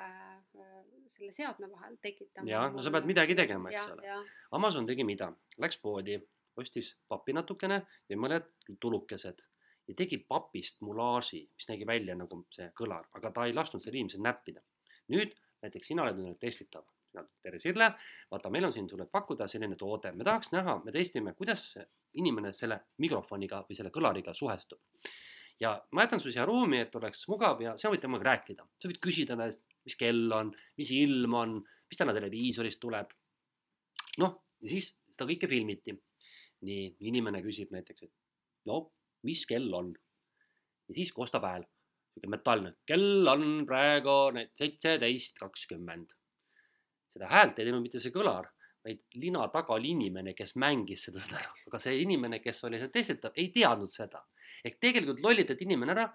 [1.13, 2.49] selle seadme vahel tekitama.
[2.49, 4.21] Jaa, no sa pead midagi tegema, eks ole.
[4.57, 5.33] Amazon tegi mida?
[5.61, 6.17] Läks poodi,
[6.61, 8.49] ostis pappi natukene ja mõned
[8.81, 9.45] tulukesed
[9.89, 13.99] ja tegi papist mulaaži, mis nägi välja nagu see kõlar, aga ta ei lasknud seal
[13.99, 14.63] inimesel näppida.
[15.13, 16.87] nüüd näiteks sina oled nüüd testitav,
[17.43, 17.91] tere Sirle,
[18.31, 21.67] vaata, meil on siin sulle pakkuda selline toode, me tahaks näha, me testime, kuidas
[22.21, 24.81] inimene selle mikrofoniga või selle kõlariga suhestub.
[25.61, 28.91] ja ma jätan su siia ruumi, et oleks mugav ja sina võid temaga rääkida, sa
[28.91, 30.51] võid küsida ta käest, mis kell on,
[30.81, 33.13] mis ilm on, mis täna televiisorist tuleb.
[34.19, 35.95] noh, ja siis seda kõike filmiti.
[36.65, 38.13] nii, inimene küsib näiteks, et
[38.67, 38.89] no
[39.23, 39.95] mis kell on?
[40.89, 41.65] ja siis kostab hääl,
[42.13, 44.17] sihuke metallne, kell on praegu
[44.59, 46.13] seitseteist kakskümmend.
[47.15, 48.51] Seda häält ei teinud mitte see kõlar,
[48.85, 52.93] vaid lina taga oli inimene, kes mängis seda ära, aga see inimene, kes oli seal
[52.95, 54.25] testitav, ei teadnud seda.
[54.65, 56.07] ehk tegelikult lollitati inimene ära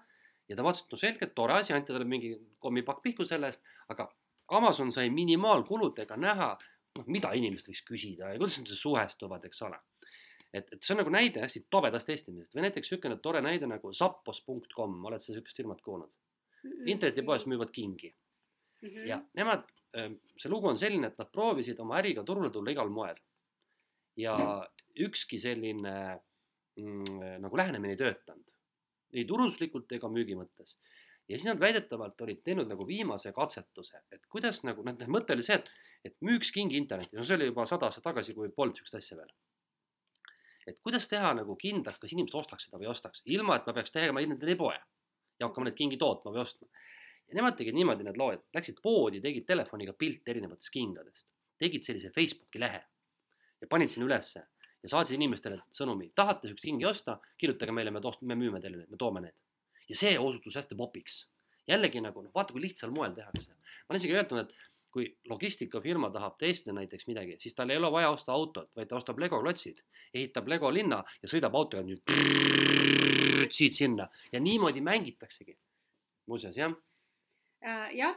[0.48, 3.62] ja ta vaatas, et no selge, tore asi, anti talle mingi kommipakk pihku selle eest,
[3.88, 4.08] aga
[4.58, 6.50] Amazon sai minimaalkuludega näha,
[6.98, 9.78] noh, mida inimesed võiks küsida ja kuidas nad suhestuvad, eks ole.
[10.52, 13.92] et, et see on nagu näide hästi tobedast testimisest või näiteks niisugune tore näide nagu
[13.94, 16.10] zappos.com, oled sa niisugust firmat kuulnud?
[16.86, 18.10] internetipoes müüvad kingi
[18.82, 19.06] Mhm.
[19.06, 23.18] ja nemad, see lugu on selline, et nad proovisid oma äriga turule tulla igal moel.
[24.16, 24.34] ja
[25.00, 25.92] ükski selline
[26.76, 28.48] mm, nagu lähenemine ei töötanud,
[29.14, 30.76] ei turunduslikult ega müügi mõttes.
[31.28, 35.46] ja siis nad väidetavalt olid teinud nagu viimase katsetuse, et kuidas nagu, noh, mõte oli
[35.46, 35.70] see, et,
[36.04, 39.16] et müüks kingi internetis, no see oli juba sada aastat tagasi, kui polnud niisugust asja
[39.16, 39.32] veel.
[40.66, 43.74] et kuidas teha nagu kindlaks, kas inimesed ostaks seda või ei ostaks, ilma et ma
[43.74, 44.76] peaks tegema internetipoe
[45.40, 46.68] ja hakkama neid kingi tootma või ostma
[47.30, 51.28] ja nemad tegid niimoodi, need loojad, läksid poodi, tegid telefoniga pilte erinevatest kingadest,
[51.60, 52.80] tegid sellise Facebooki lehe
[53.60, 54.42] ja panid sinna ülesse
[54.82, 58.80] ja saatsid inimestele sõnumi, tahate siukest kingi osta, kirjutage meile, me tost-, me müüme teile
[58.80, 59.36] need, me toome need.
[59.90, 61.26] ja see osutus hästi popiks.
[61.68, 63.52] jällegi nagu noh, vaata kui lihtsal moel tehakse.
[63.52, 64.56] ma olen isegi öelnud, et
[64.90, 68.96] kui logistikafirma tahab testida näiteks midagi, siis tal ei ole vaja osta autot, vaid ta
[68.96, 72.02] ostab Lego klotsid, ehitab Lego linna ja sõidab autoga nüüd
[73.54, 75.58] siit-sinna ja niimoodi mängitaksegi.
[76.26, 76.74] muuseas jah
[77.60, 78.16] jah,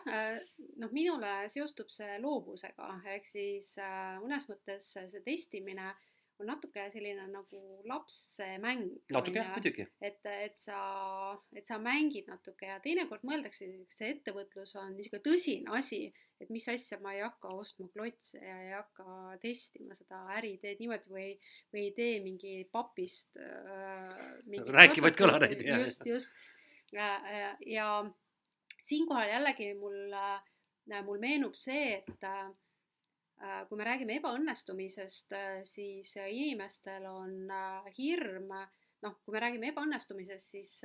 [0.79, 5.91] noh, minule seostub see loovusega, ehk siis äh, mõnes mõttes see testimine
[6.41, 8.87] on natuke selline nagu lapse mäng.
[9.13, 9.85] natuke jah, muidugi.
[10.01, 10.79] et, et sa,
[11.55, 16.07] et sa mängid natuke ja teinekord mõeldakse, see ettevõtlus on niisugune tõsine asi,
[16.41, 20.81] et mis asja ma ei hakka ostma klotse ja ei hakka testima seda äri, teed
[20.81, 21.29] niimoodi või,
[21.75, 24.41] või ei tee mingi papist äh,.
[24.79, 25.63] rääkivaid kõlareid.
[25.69, 26.33] just, just
[26.93, 27.87] ja, ja, ja
[28.83, 30.15] siinkohal jällegi mul,
[31.07, 32.25] mul meenub see, et
[33.67, 35.33] kui me räägime ebaõnnestumisest,
[35.67, 37.51] siis inimestel on
[37.97, 38.51] hirm,
[39.03, 40.77] noh, kui me räägime ebaõnnestumisest, siis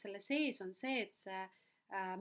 [0.00, 1.42] selle sees on see, et see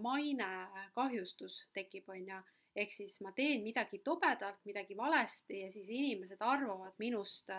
[0.03, 0.49] maine
[0.95, 2.39] kahjustus tekib, on ju,
[2.75, 7.51] ehk siis ma teen midagi tobedat, midagi valesti ja siis inimesed arvavad minust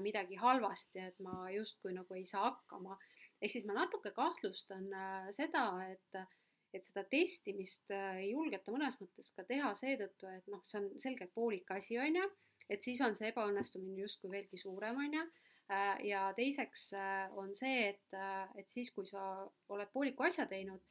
[0.00, 2.98] midagi halvasti, et ma justkui nagu ei saa hakkama.
[3.40, 4.88] ehk siis ma natuke kahtlustan
[5.36, 6.20] seda, et
[6.76, 11.32] et seda testimist ei julgeta mõnes mõttes ka teha seetõttu, et noh, see on selgelt
[11.34, 12.28] poolik asi, on ju,
[12.68, 15.24] et siis on see ebaõnnestumine justkui veelgi suurem, on ju.
[16.06, 16.90] ja teiseks
[17.40, 18.18] on see, et,
[18.60, 19.22] et siis, kui sa
[19.74, 20.82] oled pooliku asja teinud,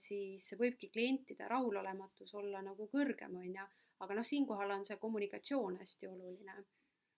[0.00, 3.68] siis võibki klientide rahulolematus olla nagu kõrgem, on ju,
[4.04, 6.60] aga noh, siinkohal on see kommunikatsioon hästi oluline.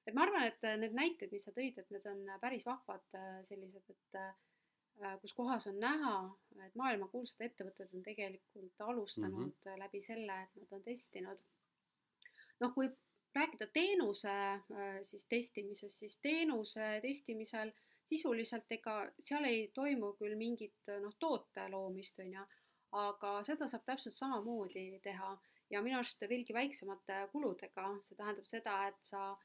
[0.07, 3.85] et ma arvan, et need näited, mis sa tõid, et need on päris vahvad sellised,
[3.91, 4.21] et
[5.21, 6.15] kus kohas on näha,
[6.67, 9.79] et maailmakuulsad ettevõtted on tegelikult alustanud mm -hmm.
[9.79, 11.39] läbi selle, et nad on testinud.
[12.61, 12.91] noh, kui
[13.35, 14.35] rääkida teenuse
[15.03, 17.73] siis testimisest, siis teenuse testimisel
[18.05, 22.47] sisuliselt ega seal ei toimu küll mingit noh, toote loomist, on ju,
[22.93, 25.31] aga seda saab täpselt samamoodi teha
[25.71, 29.37] ja minu arust veelgi väiksemate kuludega, see tähendab seda, et sa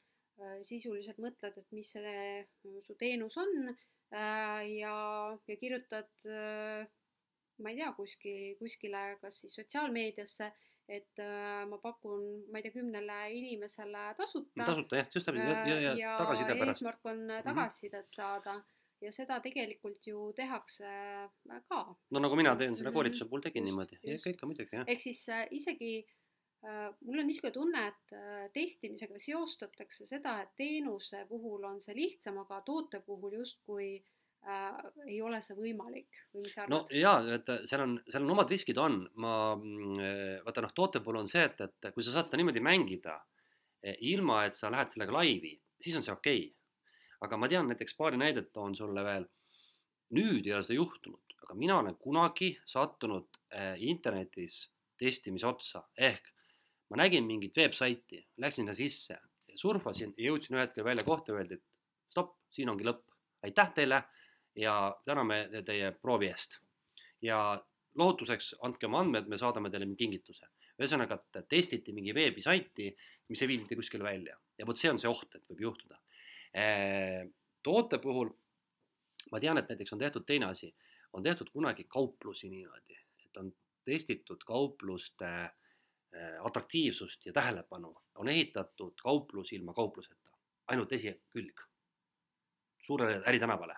[0.67, 3.69] sisuliselt mõtled, et mis see su teenus on
[4.11, 4.61] ja,
[5.47, 6.09] ja kirjutad,
[7.59, 10.51] ma ei tea, kuskil, kuskile, kas siis sotsiaalmeediasse
[10.87, 12.21] et äh, ma pakun,
[12.53, 16.53] ma ei tea, kümnele inimesele tasuta tasuta jah, just täpselt ja, ja, ja, ja tagasiside
[16.59, 16.81] pärast.
[16.81, 17.43] eesmärk on Mhm.
[17.47, 18.53] tagasisidet saada
[19.01, 20.85] ja seda tegelikult ju tehakse
[21.69, 21.79] ka.
[22.11, 22.95] no nagu mina teen selle Mhm.
[22.99, 24.85] koolituse puhul tegin Just, niimoodi, ikka, ikka muidugi jah.
[24.87, 26.14] ehk siis äh, isegi äh,
[27.05, 32.39] mul on niisugune tunne, et äh, testimisega seostatakse seda, et teenuse puhul on see lihtsam,
[32.41, 33.89] aga toote puhul justkui
[34.47, 36.97] äh, ei ole see võimalik või mis sa no arvad?
[36.97, 39.35] jaa, et seal on, seal on omad riskid on, ma
[40.47, 43.19] vaata noh, toote puhul on see, et, et kui sa saad seda niimoodi mängida
[43.83, 46.53] eh, ilma, et sa lähed sellega laivi, siis on see okei okay.
[47.27, 49.29] aga ma tean näiteks paari näidet toon sulle veel.
[50.15, 54.63] nüüd ei ole seda juhtunud, aga mina olen kunagi sattunud eh, internetis
[54.97, 56.31] testimise otsa, ehk
[56.89, 59.17] ma nägin mingit veebsaiti, läksin sinna sisse,
[59.55, 63.05] surfasin ja jõudsin ühel hetkel välja kohta, öeldi, et stopp, siin ongi lõpp,
[63.45, 64.03] aitäh teile
[64.59, 66.59] ja täname teie proovi eest.
[67.21, 67.39] ja
[67.95, 70.47] lohutuseks andke oma andmed, me saadame teile kingituse.
[70.75, 72.89] ühesõnaga, et testiti mingi veebisaiti,
[73.29, 75.99] mis ei viinud kuskile välja ja vot see on see oht, et võib juhtuda.
[77.63, 78.29] toote puhul
[79.31, 80.69] ma tean, et näiteks on tehtud teine asi,
[81.13, 83.51] on tehtud kunagi kauplusi niimoodi, et on
[83.85, 85.49] testitud kaupluste eh,
[86.47, 90.31] atraktiivsust ja tähelepanu, on ehitatud kauplus ilma kaupluseta,
[90.67, 91.65] ainult esikülg
[92.85, 93.75] suurele äritänavale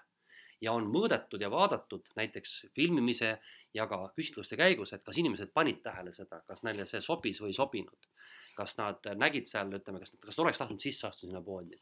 [0.61, 3.35] ja on mõõdetud ja vaadatud näiteks filmimise
[3.73, 7.53] ja ka küsitluste käigus, et kas inimesed panid tähele seda, kas neile see sobis või
[7.53, 8.11] ei sobinud.
[8.57, 11.77] kas nad nägid seal, ütleme, kas, kas nad oleks tahtnud sisse astuda sinna poodi.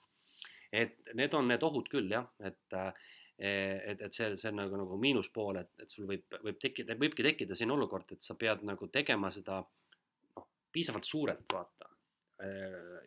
[0.72, 2.80] et need on need ohud küll jah, et
[3.38, 7.24] et, et see, see on nagu, nagu miinuspool, et, et sul võib, võib tekkida, võibki
[7.24, 9.58] tekkida selline olukord, et sa pead nagu tegema seda
[10.76, 11.92] piisavalt suurelt vaata.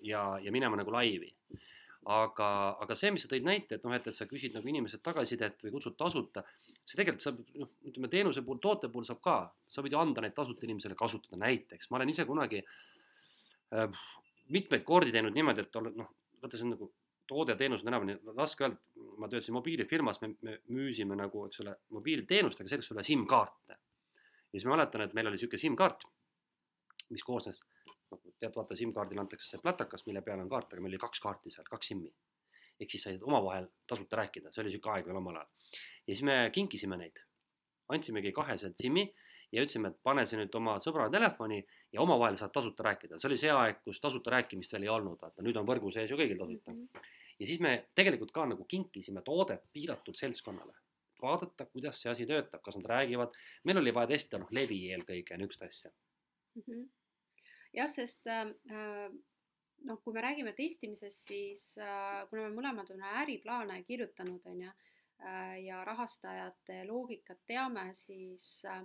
[0.03, 1.29] Ja, ja minema nagu laivi.
[2.09, 2.49] Aga,
[2.81, 5.61] aga see, mis sa tõid näite, et noh, et, et sa küsid nagu inimesed tagasisidet
[5.67, 6.41] või kutsud tasuta,
[6.81, 9.35] see tegelikult saab, noh, ütleme teenuse puhul, toote puhul saab ka,
[9.69, 11.91] sa võid ju anda neid tasuta inimesele kasutada, näiteks.
[11.91, 14.01] Ma olen ise kunagi äh,
[14.57, 16.89] mitmeid kordi teinud niimoodi, et olen noh, vaata see on nagu
[17.29, 18.81] toode ja teenus on enam-vähem raske öelda,
[19.21, 23.77] ma töötasin mobiilifirmas, me, me müüsime nagu, eks ole, mobiilteenust, aga selleks oli SIM-kaarte.
[23.77, 26.07] ja siis ma mäletan, et meil oli niisugune SIM-kaart,
[27.11, 27.61] mis koosnes
[28.13, 31.23] noh, tead, vaata SIM-kaardile antakse see platakas, mille peal on kaart, aga meil oli kaks
[31.25, 32.13] kaarti seal, kaks SIM-i.
[32.79, 35.49] ehk siis said omavahel tasuta rääkida, see oli niisugune aeg veel omal ajal.
[36.07, 37.23] ja siis me kinkisime neid,
[37.95, 39.09] antsimegi kahesed SIM-i
[39.53, 41.59] ja ütlesime, et pane see nüüd oma sõbra telefoni
[41.93, 45.19] ja omavahel saad tasuta rääkida, see oli see aeg, kus tasuta rääkimist veel ei olnud,
[45.23, 46.85] vaata nüüd on võrgu sees ju kõigil tasuta mm.
[46.85, 47.09] -hmm.
[47.41, 50.77] ja siis me tegelikult ka nagu kinkisime toodet piiratud seltskonnale,
[51.23, 55.41] vaadata, kuidas see asi töötab, kas nad räägivad, meil oli vaja testida noh, levi eelkõige
[55.41, 56.63] niisugust asja mm.
[56.63, 56.87] -hmm
[57.79, 58.45] jah, sest äh,
[59.89, 64.77] noh, kui me räägime testimisest, siis äh, kuna me mõlemad oleme äriplaane kirjutanud, on ju,
[65.65, 68.85] ja rahastajate loogikat teame, siis äh,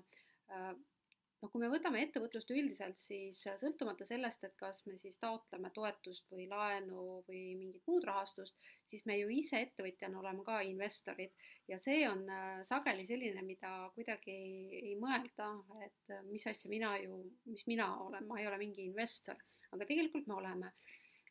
[1.43, 6.29] noh, kui me võtame ettevõtlust üldiselt, siis sõltumata sellest, et kas me siis taotleme toetust
[6.32, 8.56] või laenu või mingit muud rahastust,
[8.88, 11.34] siis me ju ise ettevõtjana oleme ka investorid.
[11.67, 12.23] Ja see on
[12.67, 14.36] sageli selline, mida kuidagi
[14.79, 15.49] ei, mõelda,
[15.84, 17.19] et mis asja mina ju,
[17.51, 19.39] mis mina olen, ma ei ole mingi investor,
[19.75, 20.71] aga tegelikult me oleme.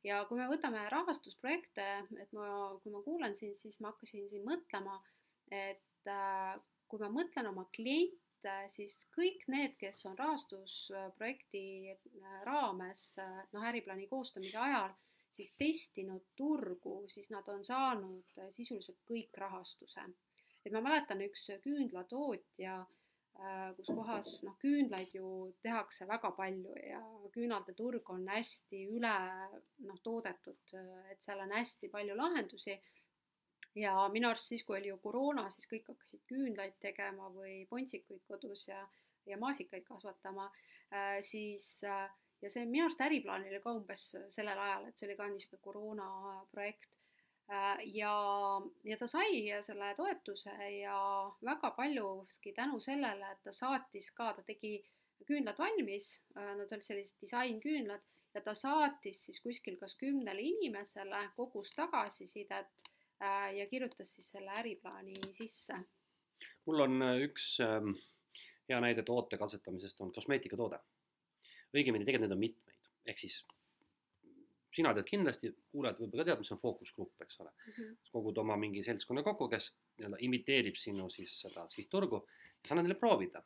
[0.05, 1.89] Ja kui me võtame rahastusprojekte,
[2.21, 2.47] et ma,
[2.83, 4.99] kui ma kuulan sind, siis ma hakkasin siin mõtlema,
[5.55, 6.57] et äh,
[6.91, 7.65] kui ma mõtlen oma
[8.43, 11.95] kliente, siis kõik need, kes on rahastusprojekti
[12.45, 13.17] raames
[13.53, 14.93] noh, äriplaani koostamise ajal,
[15.33, 20.03] siis testinud turgu, siis nad on saanud sisuliselt kõik rahastuse.
[20.65, 22.87] et ma mäletan, üks küünlatootja
[23.77, 27.01] kus kohas noh, küünlaid ju tehakse väga palju ja
[27.33, 29.15] küünalde turg on hästi üle
[29.87, 30.75] noh, toodetud,
[31.11, 32.77] et seal on hästi palju lahendusi.
[33.75, 38.25] Ja minu arust siis, kui oli ju koroona, siis kõik hakkasid küünlaid tegema või pontsikuid
[38.29, 38.83] kodus ja,
[39.27, 40.51] ja maasikaid kasvatama,
[41.25, 41.67] siis
[42.43, 45.65] ja see minu arust äriplaan oli ka umbes sellel ajal, et see oli ka niisugune
[45.65, 46.09] koroona
[46.53, 46.91] projekt.
[47.93, 48.13] Ja,
[48.89, 50.97] ja ta sai selle toetuse ja
[51.45, 54.79] väga paljuski tänu sellele, et ta saatis ka, ta tegi
[55.29, 61.75] küünlad valmis, nad olid sellised disainküünlad ja ta saatis siis kuskil kas kümnele inimesele, kogus
[61.77, 62.92] tagasisidet
[63.57, 65.77] ja kirjutas siis selle äriplaani sisse.
[66.67, 67.57] mul on üks
[68.69, 70.79] hea näide toote katsetamisest on kosmeetikatoode.
[71.77, 73.43] õigemini tegelikult neid on mitmeid, ehk siis
[74.73, 77.73] sina tead kindlasti, kuulajad võib-olla ka teavad, mis on fookusgrupp, eks ole mm.
[77.73, 77.97] -hmm.
[78.13, 82.89] kogud oma mingi seltskonna kokku, kes nii-öelda imiteerib sinu siis seda sihtturgu ja sa annad
[82.89, 83.43] neile proovida.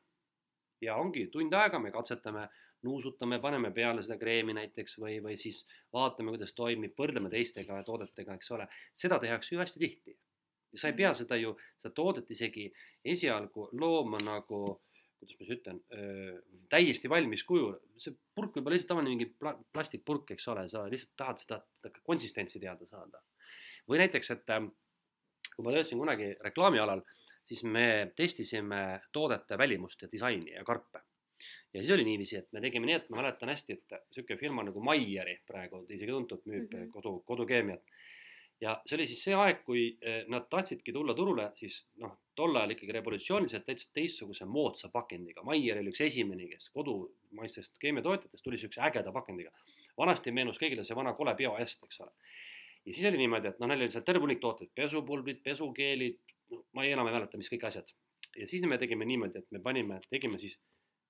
[0.80, 2.48] ja ongi tund aega, me katsetame,
[2.82, 8.36] nuusutame, paneme peale seda kreemi näiteks või, või siis vaatame, kuidas toimib, võrdleme teistega toodetega,
[8.36, 8.68] eks ole.
[8.94, 10.16] seda tehakse ju hästi tihti.
[10.72, 12.66] ja sa ei pea seda ju, seda toodet isegi
[13.04, 14.80] esialgu looma nagu
[15.16, 15.78] kuidas ma siis ütlen,
[16.68, 20.84] täiesti valmis kujul, see purk võib olla lihtsalt tavaline mingi pla-, plastikpurk, eks ole, sa
[20.90, 23.22] lihtsalt tahad seda, seda konsistentsi teada saada.
[23.88, 24.66] või näiteks, et äh,
[25.54, 27.02] kui ma töötasin kunagi reklaamialal,
[27.46, 31.00] siis me testisime toodete välimust ja disaini ja karpe.
[31.74, 34.64] Ja siis oli niiviisi, et me tegime nii, et ma mäletan hästi, et niisugune firma
[34.66, 36.92] nagu Maieri praegu isegi tuntud, müüb mm -hmm.
[36.94, 37.84] kodu, kodukeemiat
[38.60, 42.56] ja see oli siis see aeg, kui eh, nad tahtsidki tulla turule, siis noh, tol
[42.56, 45.44] ajal ikkagi revolutsiooniliselt täitsa teistsuguse moodsa pakendiga.
[45.46, 49.52] Maier oli üks esimene, kes kodumaistest keemiatootjatest tuli siukse ägeda pakendiga.
[49.96, 52.10] vanasti meenus kõigile see vana kole bioäst, eks ole.
[52.84, 56.18] ja siis oli niimoodi, et noh, neil oli seal terve hunnik tooteid, pesupulbrid, pesukeelid,
[56.52, 57.92] no ma ei enam ei mäleta, mis kõik asjad.
[58.36, 60.58] ja siis me tegime niimoodi, et me panime, tegime siis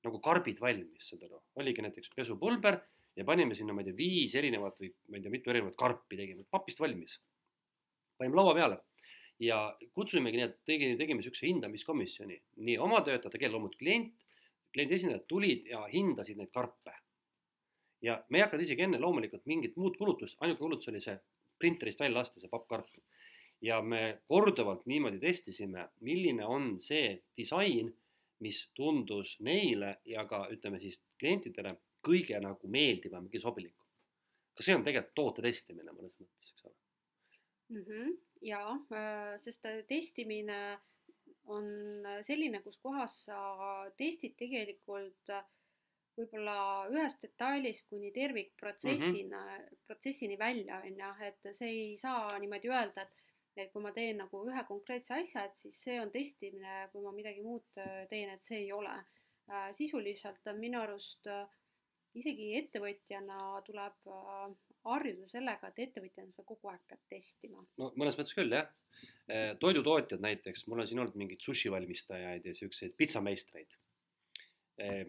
[0.05, 2.81] nagu karbid valmis, saad aru, oligi näiteks pesupulber
[3.17, 6.19] ja panime sinna, ma ei tea, viis erinevat või ma ei tea, mitu erinevat karpi
[6.21, 7.17] tegime, papist valmis
[8.19, 8.79] panime laua peale
[9.43, 9.59] ja
[9.95, 14.15] kutsusimegi nii, et tegi, tegime niisuguse hindamiskomisjoni, nii oma töötajate, kelle loomulikult klient,
[14.73, 16.95] kliendi esindajad tulid ja hindasid neid karpe.
[18.05, 21.17] ja me ei hakanud isegi enne loomulikult mingit muud kulutust, ainuke kulutus oli see
[21.59, 22.89] printerist välja lasta, see pappkarp.
[23.61, 27.93] ja me korduvalt niimoodi testisime, milline on see disain,
[28.45, 33.87] mis tundus neile ja ka ütleme siis klientidele kõige nagu meeldivam, kõige sobilikum.
[34.57, 36.77] ka see on tegelikult toote testimine mõnes mõttes, eks ole
[37.69, 37.83] mm.
[37.83, 38.13] -hmm.
[38.51, 40.61] ja, äh, sest testimine
[41.47, 41.67] on
[42.27, 43.39] selline, kus kohas sa
[43.99, 45.45] testid tegelikult äh,
[46.17, 46.57] võib-olla
[46.93, 49.79] ühest detailist kuni tervikprotsessina mm, -hmm.
[49.87, 53.26] protsessini välja, on ju, et see ei saa niimoodi öelda, et
[53.57, 57.13] et kui ma teen nagu ühe konkreetse asja, et siis see on testimine, kui ma
[57.17, 58.97] midagi muud äh, teen, et see ei ole.
[59.79, 61.29] sisuliselt on minu arust
[62.19, 64.09] isegi ettevõtjana tuleb
[64.87, 67.63] harjuda sellega, et ettevõtjana sa kogu aeg pead testima.
[67.79, 68.71] no mõnes mõttes küll jah.
[69.61, 73.75] Toidutootjad näiteks, mul on siin olnud mingeid sushi valmistajaid ja siukseid pitsameistreid.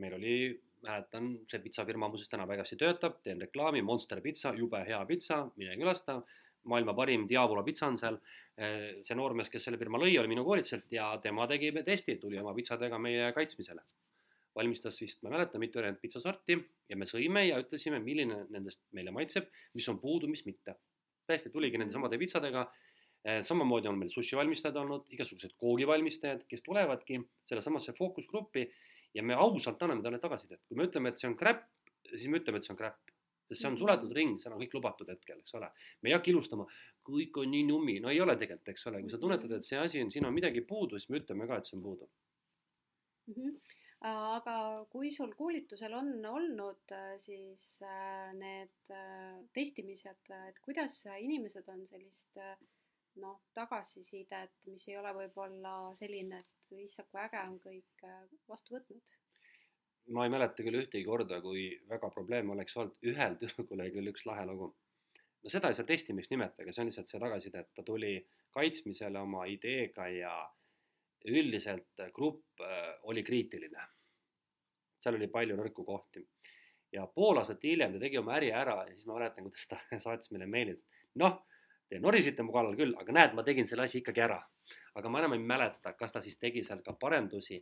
[0.01, 0.33] Meil oli,
[0.83, 5.43] mäletan, see pitsafirma muuseas täna väga hästi töötab, teen reklaami, Monster pitsa, jube hea pitsa,
[5.59, 6.17] mine külasta.
[6.69, 8.19] Maailma parim Diavola pitsa on seal.
[8.57, 12.39] Eh, see noormees, kes selle firma lõi, oli minu koolituselt ja tema tegi testi, tuli
[12.41, 13.83] oma pitsadega meie kaitsmisele
[14.57, 16.57] valmistas vist, ma ei mäleta, mitu erinevat pitsasorti
[16.89, 20.77] ja me sõime ja ütlesime, milline nendest meile maitseb, mis on puudu, mis mitte.
[21.27, 22.61] täiesti tuligi nende samade pitsadega.
[23.27, 28.63] Eh, samamoodi on meil sushi valmistajad olnud, igasugused koogivalmistajad, kes tulevadki sellesamasse fookusgruppi
[29.17, 31.65] ja me ausalt anname talle tagasisidet, kui me ütleme, et see on crap,
[32.13, 33.16] siis me ütleme, et see on crap
[33.47, 35.71] sest see on suletud ring, seal on kõik lubatud hetkel, eks ole.
[36.01, 36.67] me ei hakka ilustama,
[37.07, 39.79] kõik on nii numi, no ei ole tegelikult, eks ole, kui sa tunnetad, et see
[39.79, 42.09] asi on, siin on midagi puudu, siis me ütleme ka, et see on puudu
[43.27, 43.33] mm.
[43.33, 51.05] -hmm aga kui sul koolitusel on olnud äh, siis äh, need äh, testimised, et kuidas
[51.17, 52.37] inimesed on sellist
[53.17, 58.05] noh, tagasisidet, mis ei ole võib-olla selline, et issand, kui äge on kõik
[58.47, 59.17] vastu võtnud?
[60.15, 64.11] Ma ei mäleta küll ühtegi korda, kui väga probleeme oleks olnud, ühel tüdrukul oli küll
[64.11, 64.69] üks lahe lugu.
[65.43, 68.13] no seda ei saa testimist nimetada, see on lihtsalt see tagasiside, et ta tuli
[68.55, 70.33] kaitsmisele oma ideega ja
[71.27, 73.87] üldiselt grupp äh, oli kriitiline.
[75.03, 76.23] seal oli palju nõrku kohti.
[76.91, 79.79] ja pool aastat hiljem ta tegi oma äri ära ja siis ma mäletan, kuidas ta
[80.05, 81.41] saatis meile meili, et noh,
[81.89, 84.39] te norisite mu kallal küll, aga näed, ma tegin selle asi ikkagi ära.
[84.95, 87.59] aga ma enam ei mäleta, kas ta siis tegi seal ka parendusi,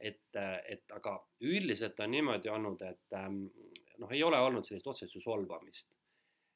[0.00, 0.36] et,
[0.68, 3.44] et aga üldiselt on niimoodi olnud, et ähm,
[3.98, 5.90] noh, ei ole olnud sellist otsest solvamist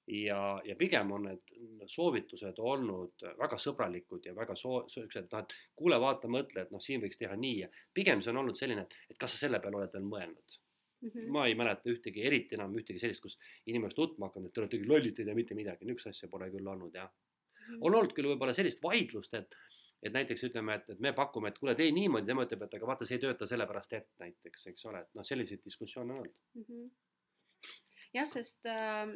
[0.06, 5.54] ja, ja pigem on need soovitused olnud väga sõbralikud ja väga soo-, siuksed noh, et
[5.78, 8.86] kuule, vaata, mõtle, et noh, siin võiks teha nii ja pigem see on olnud selline,
[8.86, 11.08] et, kas sa selle peale oled veel mõelnud mm.
[11.08, 11.28] -hmm.
[11.36, 14.82] ma ei mäleta ühtegi, eriti enam ühtegi sellist, kus inimesed tutvuma hakanud, et te olete
[14.82, 17.66] küll lollid, te ei tea mitte midagi, niisugust asja pole küll olnud jah mm.
[17.66, 17.78] -hmm.
[17.80, 19.58] on olnud küll võib-olla sellist vaidlust, et
[20.02, 22.90] et näiteks ütleme, et, et me pakume, et kuule, tee niimoodi, tema ütleb, et aga
[22.90, 26.34] vaata, see ei tööta sellepärast, et näiteks, eks ole, et noh, selliseid diskussioone on olnud
[26.58, 26.64] mm.
[26.68, 26.90] -hmm.
[28.18, 29.14] jah, sest äh,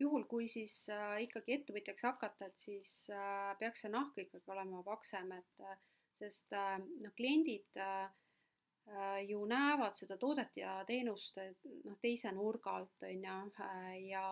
[0.00, 4.82] juhul, kui siis äh, ikkagi ettevõtjaks hakata, et siis äh, peaks see nahk ikkagi olema
[4.86, 5.76] paksem, et äh,
[6.18, 8.06] sest äh, noh, kliendid äh,
[8.90, 11.38] äh, ju näevad seda toodet ja teenust
[11.84, 14.24] noh, teise nurga alt, on ju, äh, ja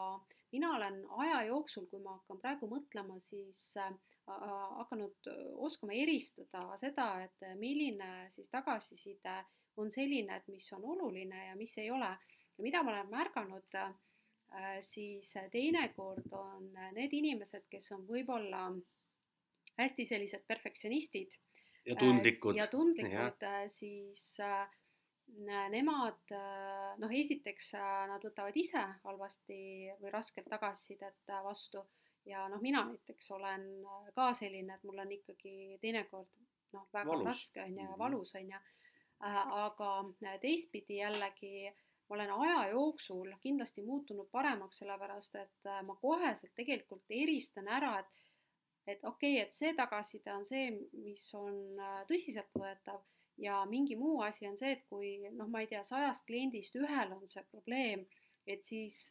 [0.52, 3.90] mina olen aja jooksul, kui ma hakkan praegu mõtlema, siis äh,
[4.26, 5.28] hakanud
[5.62, 9.36] oskama eristada seda, et milline siis tagasiside
[9.78, 12.10] on selline, et mis on oluline ja mis ei ole.
[12.56, 13.92] ja mida ma olen märganud äh,
[14.54, 18.68] Äh, siis äh, teinekord on äh, need inimesed, kes on võib-olla
[19.76, 21.34] hästi sellised perfektsionistid.
[21.86, 22.56] ja tundlikud.
[22.56, 24.38] ja tundlikud, siis
[25.74, 26.32] nemad
[27.02, 27.72] noh, esiteks
[28.10, 29.58] nad võtavad ise halvasti
[30.00, 31.82] või raskelt tagasisidet vastu
[32.26, 33.66] ja noh, mina näiteks olen
[34.14, 36.30] ka selline, et mul on ikkagi teinekord
[36.74, 37.26] noh, väga valus.
[37.26, 37.98] raske on ju ja mhm.
[37.98, 38.62] valus on ju
[39.20, 39.90] aga
[40.40, 41.70] teistpidi jällegi
[42.08, 48.12] ma olen aja jooksul kindlasti muutunud paremaks, sellepärast et ma koheselt tegelikult eristan ära, et
[48.86, 50.68] et okei okay,, et see tagasiside on see,
[51.02, 51.56] mis on
[52.06, 53.00] tõsiseltvõetav
[53.42, 57.16] ja mingi muu asi on see, et kui noh, ma ei tea, sajast kliendist ühel
[57.16, 58.04] on see probleem,
[58.46, 59.08] et siis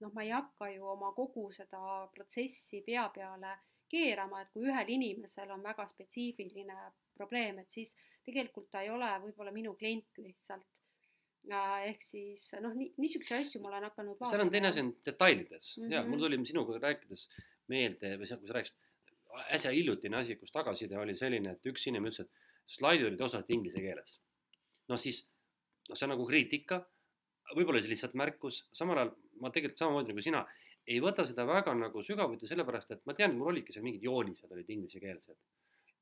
[0.00, 3.56] noh, ma ei hakka ju oma kogu seda protsessi pea peale
[3.90, 6.76] keerama, et kui ühel inimesel on väga spetsiifiline
[7.16, 7.94] probleem, et siis
[8.26, 10.66] tegelikult ta ei ole võib-olla minu klient lihtsalt.
[11.88, 14.30] ehk siis noh, nii, niisuguseid asju ma olen hakanud vaatama.
[14.30, 15.92] seal on teine asi on detailides mm -hmm.
[15.94, 16.24] ja mul mhm.
[16.24, 17.28] tuli sinuga rääkides
[17.72, 18.76] meelde või kui sa rääkisid,
[19.56, 23.50] äsja hiljutine asi, kus tagasiside oli selline, et üks inimene ütles, et slaidid olid osalt
[23.50, 24.20] inglise keeles.
[24.88, 25.22] noh, siis
[25.88, 26.80] noh, see on nagu kriitika,
[27.56, 30.42] võib-olla see lihtsalt märkus, samal ajal ma tegelikult samamoodi nagu sina
[30.90, 34.50] ei võta seda väga nagu sügavuti, sellepärast et ma tean, mul olidki seal mingid joonised
[34.50, 35.38] olid inglisekeelsed.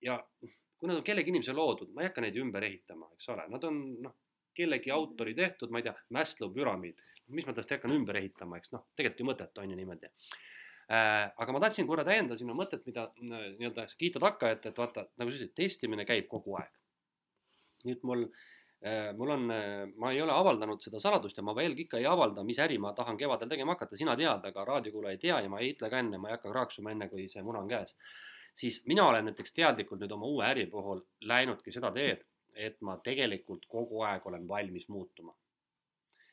[0.06, 3.48] ja kui nad on kellegi inimese loodud, ma ei hakka neid ümber ehitama, eks ole,
[3.50, 4.14] nad on noh,
[4.54, 7.02] kellegi autori tehtud, ma ei tea, Maslow püramiid,
[7.34, 11.26] mis ma tast hakkan ümber ehitama, eks noh, tegelikult ju mõttetu on ju niimoodi äh,.
[11.34, 15.32] aga ma tahtsin korra täiendada sinu mõtet, mida nii-öelda kiita takka, et, et vaata, nagu
[15.32, 16.70] sa ütlesid, testimine käib kogu aeg.
[17.84, 18.57] nüüd mul äh, Äh,
[19.16, 22.44] mul on, äh, ma ei ole avaldanud seda saladust ja ma veelgi ikka ei avalda,
[22.46, 25.58] mis äri ma tahan kevadel tegema hakata, sina tead, aga raadiokuulaja ei tea ja ma
[25.58, 27.96] ei ütle ka enne, ma ei hakka kraaksuma enne, kui see muna on käes.
[28.58, 32.22] siis mina olen näiteks teadlikult nüüd oma uue äri puhul läinudki seda teed,
[32.54, 35.34] et ma tegelikult kogu aeg olen valmis muutuma.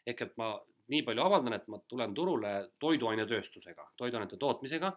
[0.06, 0.54] ehk et ma
[0.94, 4.92] nii palju avaldan, et ma tulen turule toiduainetööstusega, toiduainete tootmisega,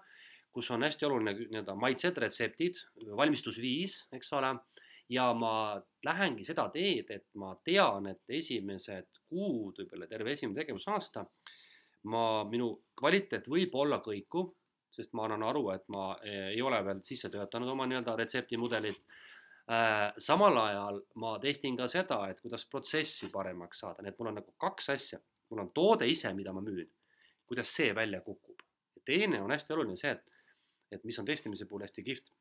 [0.53, 2.77] kus on hästi oluline nii-öelda maitsed, retseptid,
[3.17, 4.53] valmistusviis, eks ole
[5.09, 11.25] ja ma lähengi seda teed, et ma tean, et esimesed kuud, võib-olla terve esimene tegevusaasta,
[12.13, 14.53] ma, minu kvaliteet võib olla kõikuv,
[14.93, 19.01] sest ma annan aru, et ma eh, ei ole veel sisse töötanud oma nii-öelda retseptimudelit
[19.71, 20.13] äh,.
[20.19, 24.41] samal ajal ma testin ka seda, et kuidas protsessi paremaks saada, nii et mul on
[24.41, 26.89] nagu kaks asja, mul on toode ise, mida ma müün,
[27.47, 28.65] kuidas see välja kukub.
[29.05, 30.25] teine on hästi oluline see, et,
[30.93, 32.33] et mis on testimise puhul hästi kihvt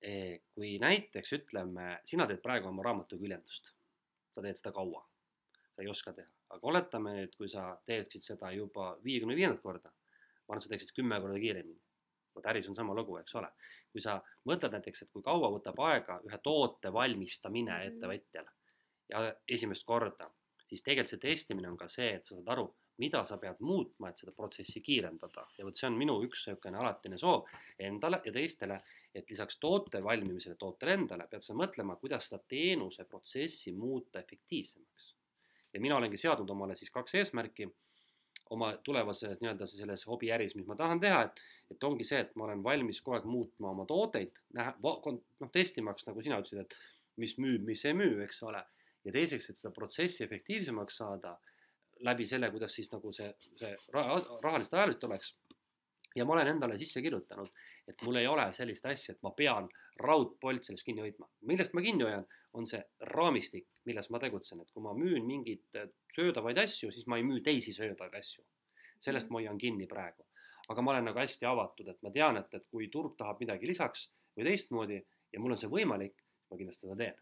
[0.00, 3.72] kui näiteks ütleme, sina teed praegu oma raamatu küljendust,
[4.34, 5.02] sa teed seda kaua,
[5.74, 9.92] sa ei oska teha, aga oletame nüüd, kui sa teeksid seda juba viiekümne viiendat korda,
[9.92, 11.80] ma arvan, sa teeksid kümme korda kiiremini.
[12.34, 13.48] vot äris on sama lugu, eks ole.
[13.92, 17.88] kui sa mõtled näiteks, et kui kaua võtab aega ühe toote valmistamine mhm.
[17.88, 18.46] ettevõtjal
[19.10, 20.30] ja esimest korda,
[20.68, 22.68] siis tegelikult see testimine on ka see, et sa saad aru,
[23.02, 26.78] mida sa pead muutma, et seda protsessi kiirendada ja vot see on minu üks niisugune
[26.78, 27.48] alatine soov
[27.78, 28.80] endale ja teistele
[29.14, 35.14] et lisaks toote valmimisele, tootele endale, pead sa mõtlema, kuidas seda teenuse protsessi muuta efektiivsemaks.
[35.72, 37.68] ja mina olengi seadnud omale siis kaks eesmärki
[38.50, 42.48] oma tulevases nii-öelda selles hobiäris, mis ma tahan teha, et, et ongi see, et ma
[42.48, 47.36] olen valmis kogu aeg muutma oma tooteid, näha, noh, testimaks, nagu sina ütlesid, et mis
[47.38, 48.64] müüb, mis ei müü, eks ole.
[49.04, 51.36] ja teiseks, et seda protsessi efektiivsemaks saada
[52.04, 55.34] läbi selle, kuidas siis nagu see, see raha, rahaliselt ajaliselt oleks.
[56.16, 57.48] ja ma olen endale sisse kirjutanud,
[57.90, 59.68] et mul ei ole sellist asja, et ma pean
[60.00, 61.28] raudpolt sellest kinni hoidma.
[61.50, 62.26] millest ma kinni hoian,
[62.58, 62.80] on see
[63.12, 67.26] raamistik, milles ma tegutsen, et kui ma müün mingeid äh, söödavaid asju, siis ma ei
[67.26, 68.44] müü teisi söödavaid asju.
[69.00, 69.32] sellest mhm.
[69.32, 70.26] ma hoian kinni praegu.
[70.70, 73.66] aga ma olen nagu hästi avatud, et ma tean, et, et kui turg tahab midagi
[73.66, 74.06] lisaks
[74.38, 75.00] või teistmoodi
[75.32, 77.16] ja mul on see võimalik, ma kindlasti seda teen.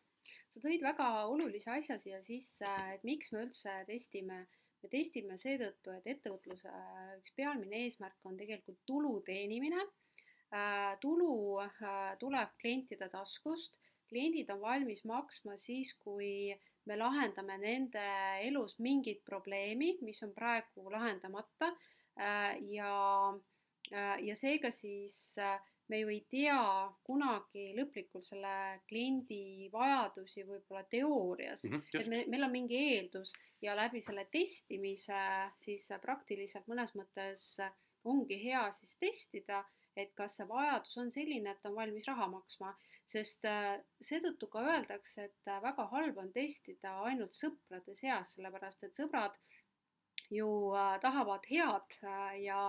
[0.53, 4.47] sa tõid väga olulise asja siia sisse, et miks me üldse testime
[4.83, 6.71] me testime seetõttu, et ettevõtluse
[7.19, 10.08] üks peamine eesmärk on tegelikult tulu teenimine Äh,
[11.01, 13.77] tulu äh, tuleb klientide taskust,
[14.09, 16.57] kliendid on valmis maksma siis, kui
[16.89, 18.05] me lahendame nende
[18.47, 21.75] elus mingit probleemi, mis on praegu lahendamata.
[22.19, 22.93] Äh, ja,
[24.25, 25.37] ja seega siis
[25.89, 26.59] me ju ei tea
[27.05, 31.65] kunagi lõplikult selle kliendi vajadusi võib-olla teoorias.
[31.65, 33.33] Mm, -hmm, et me, meil on mingi eeldus
[33.63, 35.21] ja läbi selle testimise
[35.57, 37.47] siis praktiliselt mõnes mõttes
[38.05, 39.65] ongi hea siis testida
[39.99, 42.73] et kas see vajadus on selline, et on valmis raha maksma,
[43.09, 48.85] sest äh, seetõttu ka öeldakse, et äh, väga halb on testida ainult sõprade seas, sellepärast
[48.85, 49.39] et sõbrad
[50.35, 51.99] ju äh, tahavad head
[52.45, 52.69] ja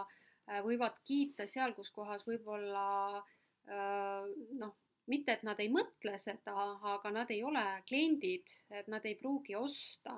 [0.65, 3.21] võivad kiita seal, kus kohas võib-olla
[4.57, 4.71] noh,
[5.05, 6.55] mitte et nad ei mõtle seda,
[6.95, 10.15] aga nad ei ole kliendid, et nad ei pruugi osta.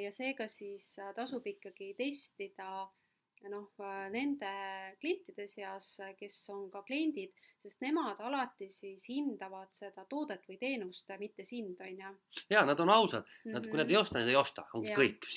[0.00, 2.88] ja seega siis tasub ikkagi testida
[3.52, 4.50] noh, äh, nende
[5.00, 7.32] klientide seas, kes on ka kliendid,
[7.64, 12.12] sest nemad alati siis hindavad seda toodet või teenust, mitte sind, on ju.
[12.52, 13.70] ja nad on ausad, nad mm, -hmm.
[13.70, 15.28] kui nad ei osta, nad ei osta, ongi ja, kõik,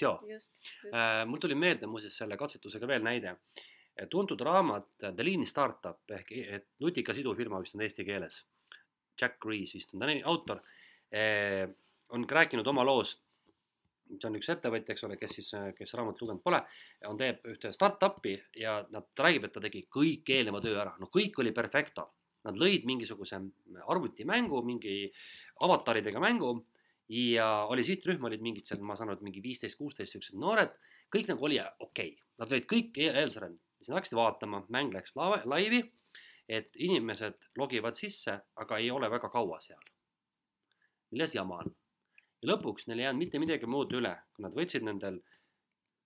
[0.91, 3.37] äh, mul tuli meelde muuseas selle katsetusega veel näide.
[4.09, 6.29] tuntud raamat The Lean Startup ehk
[6.79, 8.45] nutikas idufirma vist on eesti keeles.
[9.21, 10.59] Jack Rees vist on ta autor
[11.11, 11.67] eh,
[12.09, 13.15] on rääkinud oma loos
[14.15, 16.61] see on üks ettevõtja, eks ole, kes siis, kes raamatut lugenud pole,
[17.09, 21.11] on, teeb ühte startup'i ja nad räägib, et ta tegi kõik eelneva töö ära, no
[21.13, 22.09] kõik oli perfecto.
[22.47, 23.39] Nad lõid mingisuguse
[23.91, 25.09] arvutimängu, mingi
[25.65, 26.53] avataridega mängu
[27.11, 30.71] ja oli sihtrühm olid mingid seal, ma saan aru, et mingi viisteist, kuusteist siuksed noored,
[31.13, 35.15] kõik nagu oli okei okay., nad olid kõik eelsõrend, siis nad hakkasid vaatama, mäng läks
[35.17, 35.81] laivi,
[36.47, 39.83] et inimesed logivad sisse, aga ei ole väga kaua seal.
[41.11, 41.75] milles jama on?
[42.43, 45.19] Ja lõpuks neil ei jäänud mitte midagi muud üle, kui nad võtsid nendel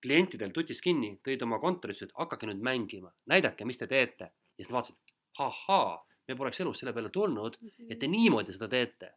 [0.01, 4.31] klientidel tutist kinni, tõid oma kontorisse, et hakake nüüd mängima, näidake, mis te teete.
[4.31, 5.13] ja siis nad vaatasid,
[5.45, 5.93] ahaa,
[6.27, 7.57] me poleks elus selle peale tulnud,
[7.89, 9.13] et te niimoodi seda teete.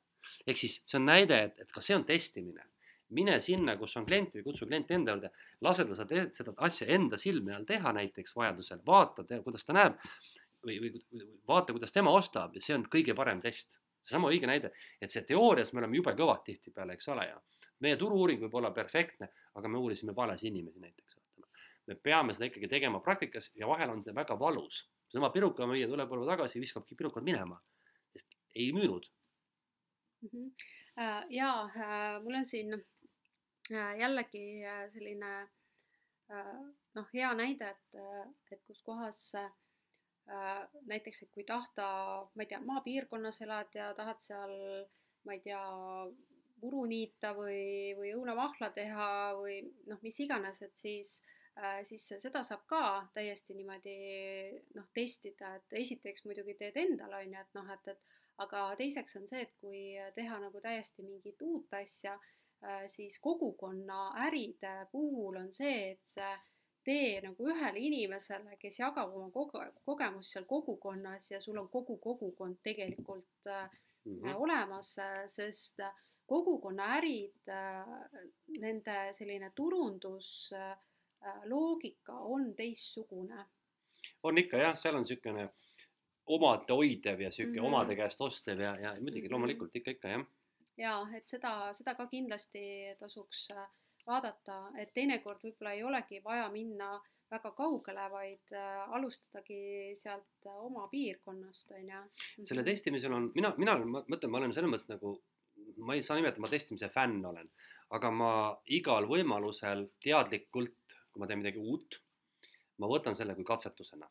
[0.47, 2.67] ehk siis see on näide, et, et ka see on testimine.
[3.15, 5.31] mine sinna, kus on klient või kutsu klienti enda juurde,
[5.63, 10.01] lase ta seda, seda asja enda silme all teha näiteks vajadusel, vaata, kuidas ta näeb
[10.65, 11.03] või, või
[11.49, 15.25] vaata, kuidas tema ostab ja see on kõige parem test seesama õige näide, et see
[15.29, 17.41] teoorias me oleme jube kõvad tihtipeale, eks ole, ja
[17.85, 21.21] meie turu-uuring võib olla perfektne, aga me uurisime vales inimesi näiteks.
[21.87, 24.85] me peame seda ikkagi tegema praktikas ja vahel on see väga valus.
[25.09, 27.61] seesama pirukamüüja tuleb võib-olla tagasi, viskabki pirukad minema,
[28.13, 29.09] sest ei müünud
[30.23, 30.29] mm.
[30.29, 31.27] -hmm.
[31.31, 35.35] ja äh, mul on siin äh, jällegi selline
[36.95, 38.01] noh, hea näide, et,
[38.53, 39.64] et kus kohas Äh,
[40.27, 41.87] näiteks, et kui tahta,
[42.35, 44.55] ma ei tea, maapiirkonnas elad ja tahad seal,
[45.25, 45.61] ma ei tea,
[46.65, 49.59] puru niita või, või õunavahla teha või
[49.91, 51.19] noh, mis iganes, et siis
[51.59, 52.85] äh,, siis seda saab ka
[53.17, 53.97] täiesti niimoodi
[54.79, 59.21] noh, testida, et esiteks muidugi teed endale, on ju, et noh, et, et aga teiseks
[59.21, 59.83] on see, et kui
[60.17, 66.33] teha nagu täiesti mingit uut asja äh,, siis kogukonna äride puhul on see, et see
[66.85, 71.99] tee nagu ühele inimesele, kes jagab oma koge-, kogemust seal kogukonnas ja sul on kogu
[71.99, 73.45] kogukond tegelikult
[74.05, 74.37] mm -hmm.
[74.37, 75.81] olemas, äh, sest
[76.27, 77.41] kogukonna ärid,
[78.61, 83.45] nende selline turundusloogika on teistsugune.
[84.23, 85.49] on ikka jah, seal on niisugune
[86.27, 87.67] omade hoidev ja niisugune mm -hmm.
[87.67, 89.31] omade käest ostev ja, ja muidugi mm -hmm.
[89.31, 90.27] loomulikult ikka, ikka jah.
[90.77, 93.69] ja et seda, seda ka kindlasti tasuks äh,
[94.07, 96.95] vaadata, et teinekord võib-olla ei olegi vaja minna
[97.35, 102.03] väga kaugele, vaid äh, alustadagi sealt äh, oma piirkonnast, on ju.
[102.45, 105.15] selle testimisel on, mina, mina mõtlen, ma olen selles mõttes nagu,
[105.83, 107.49] ma ei saa nimetada, ma testimise fänn olen,
[107.97, 108.33] aga ma
[108.77, 111.99] igal võimalusel teadlikult, kui ma teen midagi uut,
[112.83, 114.11] ma võtan selle kui katsetusena.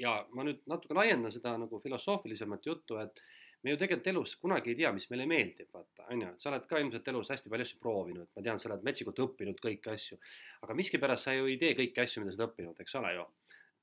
[0.00, 3.20] ja ma nüüd natuke laiendan seda nagu filosoofilisemat juttu, et
[3.62, 6.64] me ju tegelikult elus kunagi ei tea, mis meile meeldib, vaata, on ju, sa oled
[6.70, 10.18] ka ilmselt elus hästi palju asju proovinud, ma tean, sa oled metsikult õppinud kõiki asju,
[10.66, 13.26] aga miskipärast sa ju ei tee kõiki asju, mida sa oled õppinud, eks ole ju.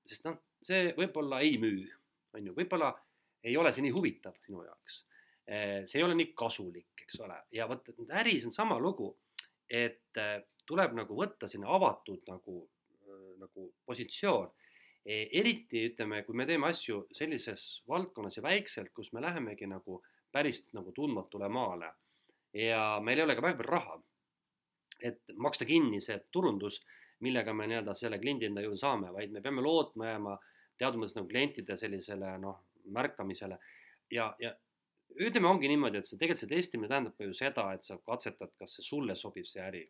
[0.09, 1.85] sest noh, see võib-olla ei müü,
[2.35, 2.91] on ju, võib-olla
[3.45, 5.03] ei ole see nii huvitav sinu jaoks.
[5.49, 7.87] Eh, see ei ole nii kasulik, eks ole, ja vot
[8.19, 9.13] äris on sama lugu,
[9.69, 12.61] et eh, tuleb nagu võtta selline avatud nagu,
[13.39, 14.51] nagu positsioon
[15.05, 20.61] eriti ütleme, kui me teeme asju sellises valdkonnas ja väikselt, kus me lähemegi nagu päris
[20.73, 21.91] nagu tundmatule maale.
[22.53, 23.97] Ja meil ei ole ka väga palju raha,
[25.05, 26.81] et maksta kinni see turundus,
[27.25, 30.37] millega me nii-öelda selle kliendi enda juurde saame, vaid me peame lootma jääma
[30.79, 32.63] teatud mõttes nagu klientide sellisele noh,
[32.95, 33.59] märkamisele.
[34.11, 34.53] Ja, ja
[35.19, 38.53] ütleme, ongi niimoodi, et see tegelikult see testimine tähendab ka ju seda, et sa katsetad,
[38.57, 39.85] kas see sulle sobib, see äri.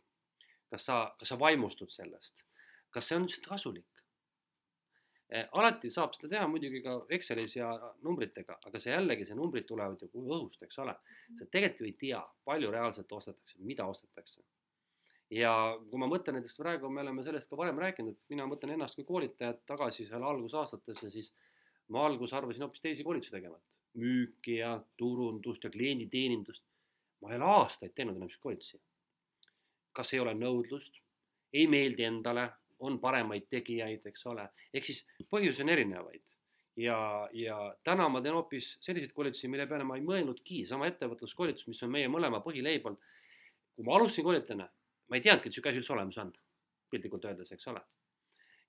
[0.69, 2.43] kas sa, kas sa vaimustud sellest,
[2.93, 3.98] kas see on üldse kasulik, Eh,
[5.29, 7.69] alati saab seda teha muidugi ka Excelis ja
[8.05, 10.95] numbritega, aga see jällegi, see numbrid tulevad ju õhust, eks ole.
[11.37, 14.41] sa tegelikult ju ei tea, palju reaalselt ostetakse, mida ostetakse.
[15.29, 15.51] ja
[15.91, 18.97] kui ma mõtlen näiteks praegu, me oleme sellest ka varem rääkinud, et mina mõtlen ennast
[18.97, 21.35] kui koolitajat tagasi seal algusaastatesse, siis
[21.93, 23.61] ma alguses arvasin hoopis teisi koolitusi tegevat.
[23.99, 26.63] müüki ja turundust ja klienditeenindust.
[27.21, 28.81] ma ei ole aastaid teinud enam niisuguseid koolitusi.
[29.93, 30.97] kas ei ole nõudlust,
[31.53, 32.49] ei meeldi endale
[32.79, 36.23] on paremaid tegijaid, eks ole, ehk siis põhjusi on erinevaid.
[36.79, 36.97] ja,
[37.35, 41.81] ja täna ma teen hoopis selliseid koolitusi, mille peale ma ei mõelnudki, sama ettevõtluskoolitus, mis
[41.83, 43.01] on meie mõlema põhileib olnud.
[43.75, 44.67] kui ma alustasin koolitajana,
[45.09, 46.31] ma ei teadnudki, et sihuke asi üldse olemas on,
[46.91, 47.81] piltlikult öeldes, eks ole.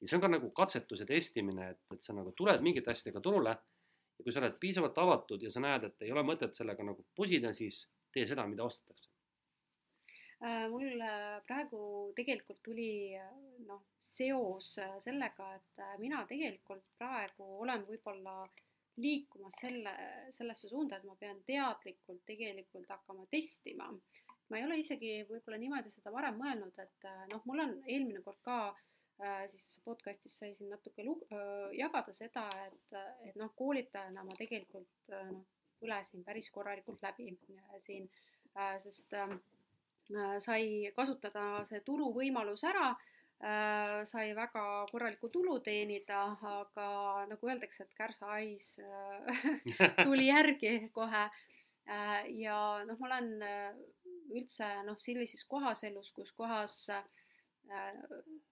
[0.00, 3.54] ja see on ka nagu katsetuse testimine, et, et sa nagu tuled mingite asjadega turule
[3.54, 7.06] ja kui sa oled piisavalt avatud ja sa näed, et ei ole mõtet sellega nagu
[7.14, 9.09] pusida, siis tee seda, mida ostetakse
[10.40, 11.80] mul äh, praegu
[12.16, 13.28] tegelikult tuli äh,
[13.66, 14.72] noh, seos
[15.04, 18.34] sellega, et mina tegelikult praegu olen võib-olla
[19.00, 19.92] liikumas selle,
[20.32, 23.90] sellesse suunda, et ma pean teadlikult tegelikult hakkama testima.
[24.50, 28.40] ma ei ole isegi võib-olla niimoodi seda varem mõelnud, et noh, mul on eelmine kord
[28.42, 34.24] ka äh, siis podcast'is sai siin natuke lug- äh,, jagada seda, et, et noh, koolitajana
[34.24, 35.44] ma tegelikult noh,
[35.80, 37.30] põlesin päris korralikult läbi
[37.84, 38.08] siin
[38.82, 39.38] sest ähm,
[40.42, 42.90] sai kasutada see turuvõimalus ära
[43.40, 46.88] Äh, sai väga korralikku tulu teenida, aga
[47.30, 49.54] nagu öeldakse, et kärsahais äh,
[50.04, 51.22] tuli järgi kohe.
[51.88, 53.30] Äh, ja noh, ma olen
[54.36, 56.76] üldse noh, sellises kohas elus, kus kohas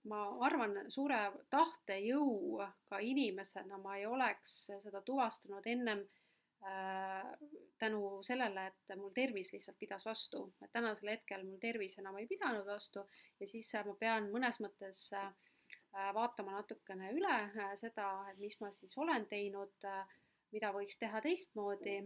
[0.09, 1.19] ma arvan, suure
[1.51, 4.53] tahtejõuga inimesena ma ei oleks
[4.85, 6.18] seda tuvastanud ennem Äh,
[7.79, 12.27] tänu sellele, et mul tervis lihtsalt pidas vastu, et tänasel hetkel mul tervis enam ei
[12.27, 13.05] pidanud vastu
[13.41, 15.29] ja siis ma pean mõnes mõttes äh,
[16.15, 19.87] vaatama natukene üle äh, seda, et mis ma siis olen teinud,
[20.53, 21.99] mida võiks teha teistmoodi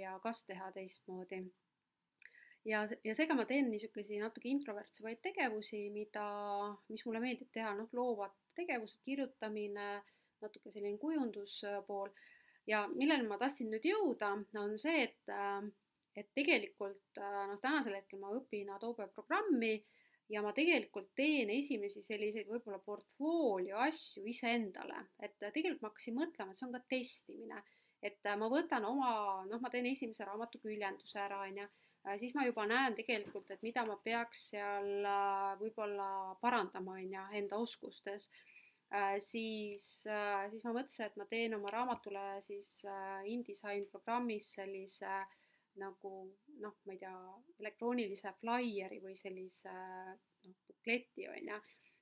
[0.00, 1.44] ja kas teha teistmoodi.
[2.64, 6.26] ja, ja seega ma teen niisuguseid natuke introvertsemaid tegevusi, mida,
[6.88, 10.02] mis mulle meeldib teha, noh, loovad tegevused, kirjutamine,
[10.42, 12.10] natuke selline kujunduspool
[12.70, 15.64] ja milleni ma tahtsin nüüd jõuda, on see, et, äh,
[16.18, 19.74] et tegelikult äh, noh, tänasel hetkel ma õpin Adobe programmi
[20.30, 26.54] ja ma tegelikult teen esimesi selliseid võib-olla portfoolio asju iseendale, et tegelikult ma hakkasin mõtlema,
[26.54, 27.62] et see on ka testimine,
[28.02, 29.12] et äh, ma võtan oma,
[29.50, 31.70] noh, ma teen esimese raamatu küljenduse ära, on ju,
[32.22, 35.04] siis ma juba näen tegelikult, et mida ma peaks seal
[35.60, 36.06] võib-olla
[36.40, 38.30] parandama, on ju, enda oskustes.
[38.30, 38.49] Äh,
[39.22, 45.20] siis, äh, siis ma mõtlesin, et ma teen oma raamatule siis äh, InDesign programmis sellise
[45.78, 46.14] nagu
[46.58, 47.12] noh, ma ei tea,
[47.62, 51.60] elektroonilise flaieri või sellise noh, bukleti on ju,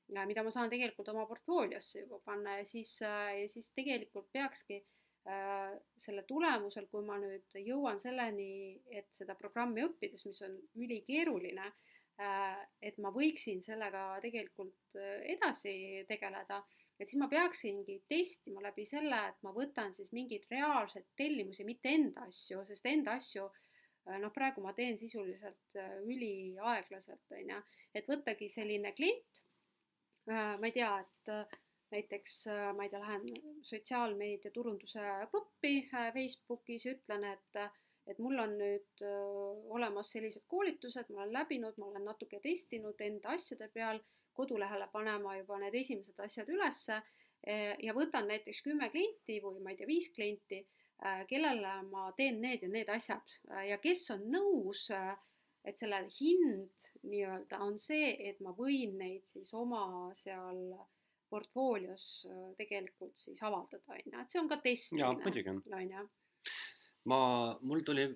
[0.09, 5.77] mida ma saan tegelikult oma portfooliosse juba panna ja siis, ja siis tegelikult peakski äh,
[6.01, 12.65] selle tulemusel, kui ma nüüd jõuan selleni, et seda programmi õppides, mis on ülikeeruline äh,,
[12.81, 14.97] et ma võiksin sellega tegelikult
[15.37, 16.65] edasi tegeleda
[16.99, 21.93] et siis ma peaksingi testima läbi selle, et ma võtan siis mingeid reaalseid tellimusi, mitte
[21.95, 27.63] enda asju, sest enda asju äh, noh, praegu ma teen sisuliselt äh, üliaeglaselt, on ju,
[27.95, 29.43] et võttagi selline klient,
[30.31, 31.35] äh, ma ei tea, et
[31.89, 32.33] näiteks
[32.77, 37.63] ma ei tea, lähen sotsiaalmeedia turunduse gruppi Facebookis ja ütlen, et
[38.09, 39.03] et mul on nüüd
[39.69, 44.01] olemas sellised koolitused, ma olen läbinud, ma olen natuke testinud enda asjade peal
[44.39, 47.01] kodulehele panema juba need esimesed asjad ülesse.
[47.47, 50.59] Eh, ja võtan näiteks kümme klienti või ma ei tea, viis klienti,
[50.99, 53.35] eh, kellele ma teen need ja need asjad.
[53.51, 54.89] Eh, ja kes on nõus,
[55.65, 60.63] et selle hind nii-öelda on see, et ma võin neid siis oma seal
[61.29, 62.27] portfoolios
[62.57, 65.91] tegelikult siis avaldada, on ju, et see on ka testimine, on.
[65.93, 66.05] ju.
[67.11, 67.19] ma,
[67.61, 68.07] mul tuli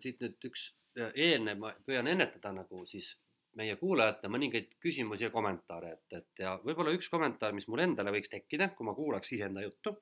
[0.00, 3.12] siit nüüd üks eelnev, ma püüan ennetada nagu siis
[3.58, 8.14] meie kuulajate mõningaid küsimusi ja kommentaare, et, et ja võib-olla üks kommentaar, mis mul endale
[8.14, 9.94] võiks tekkida, kui ma kuulaks iseenda juttu,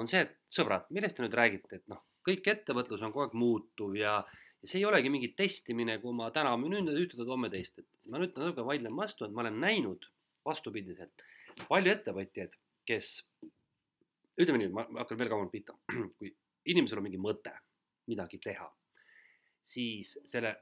[0.00, 3.36] on see, et sõbrad, millest te nüüd räägite, et noh, kõik ettevõtlus on kogu aeg
[3.38, 4.18] muutuv ja,
[4.60, 8.20] ja see ei olegi mingi testimine, kui ma täna müün ühte, homme teist, et ma
[8.22, 10.08] nüüd natuke vaidlen vastu, et ma olen näinud
[10.46, 11.24] vastupidiselt
[11.68, 12.56] palju ettevõtjaid,
[12.88, 13.12] kes
[14.40, 15.76] ütleme nii, ma hakkan veel kaugemalt pihta,
[16.18, 16.32] kui
[16.70, 17.52] inimesel on mingi mõte
[18.10, 18.68] midagi teha,
[19.66, 20.54] siis selle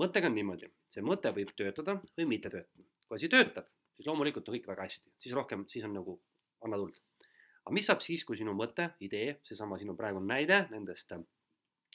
[0.00, 2.84] mõttega on niimoodi, see mõte võib töötada või mitte töötada.
[3.06, 6.16] kui asi töötab, siis loomulikult on kõik väga hästi, siis rohkem, siis on nagu
[6.64, 6.98] anna tuld.
[7.64, 11.22] aga mis saab siis, kui sinu mõte, idee, seesama sinu praegune näide nendest äh,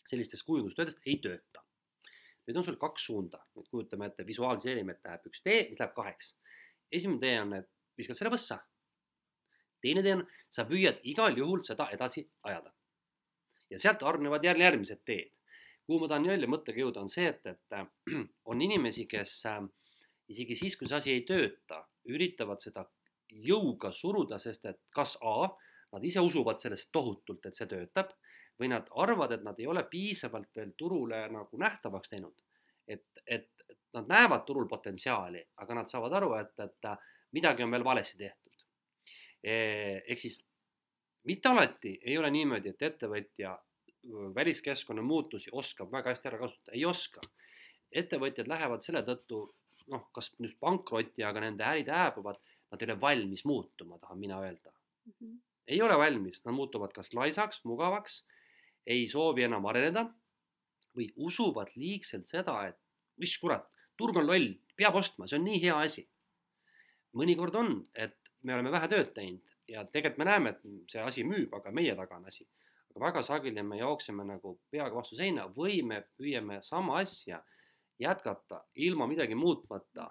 [0.08, 1.64] sellistest kujundustöödest ei tööta?
[2.48, 5.94] nüüd on sul kaks suunda, nüüd kujutame ette, visualiseerime, et läheb üks tee, mis läheb
[5.96, 6.34] kaheks.
[6.92, 8.58] esimene tee on, et viskad selle võssa.
[9.82, 12.74] teine tee on, sa püüad igal juhul seda edasi ajada.
[13.70, 15.30] ja sealt hargnevad jälle järgmised teed
[15.86, 17.86] kuhu ma tahan jälle mõttega jõuda, on see, et, et äh,
[18.52, 19.62] on inimesi, kes äh,
[20.32, 22.86] isegi siis, kui see asi ei tööta, üritavad seda
[23.32, 25.50] jõuga suruda, sest et kas A,
[25.92, 28.14] nad ise usuvad sellest tohutult, et see töötab,
[28.60, 32.44] või nad arvavad, et nad ei ole piisavalt veel turule nagu nähtavaks teinud.
[32.88, 33.50] et, et
[33.94, 38.18] nad näevad turul potentsiaali, aga nad saavad aru, et, et äh, midagi on veel valesti
[38.18, 38.66] tehtud.
[39.44, 40.38] ehk siis
[41.24, 43.56] mitte alati ei ole niimoodi, et ettevõtja
[44.36, 47.22] väliskeskkonna muutusi oskab väga hästi ära kasutada, ei oska.
[47.92, 49.42] ettevõtjad lähevad selle tõttu
[49.92, 52.38] noh, kas nüüd pankrotti, aga nende ärid hääbuvad,
[52.72, 55.14] nad ei ole valmis muutuma, tahan mina öelda mm.
[55.20, 55.40] -hmm.
[55.68, 58.24] ei ole valmis, nad muutuvad kas laisaks, mugavaks,
[58.88, 60.06] ei soovi enam areneda
[60.98, 62.80] või usuvad liigselt seda, et
[63.18, 66.08] mis kurat, turg on loll, peab ostma, see on nii hea asi.
[67.14, 71.24] mõnikord on, et me oleme vähe tööd teinud ja tegelikult me näeme, et see asi
[71.28, 72.48] müüb, aga meie taga on asi
[72.92, 77.40] aga väga sageli me jookseme nagu peaga vastu seina või me püüame sama asja
[78.02, 80.10] jätkata ilma midagi muutmata,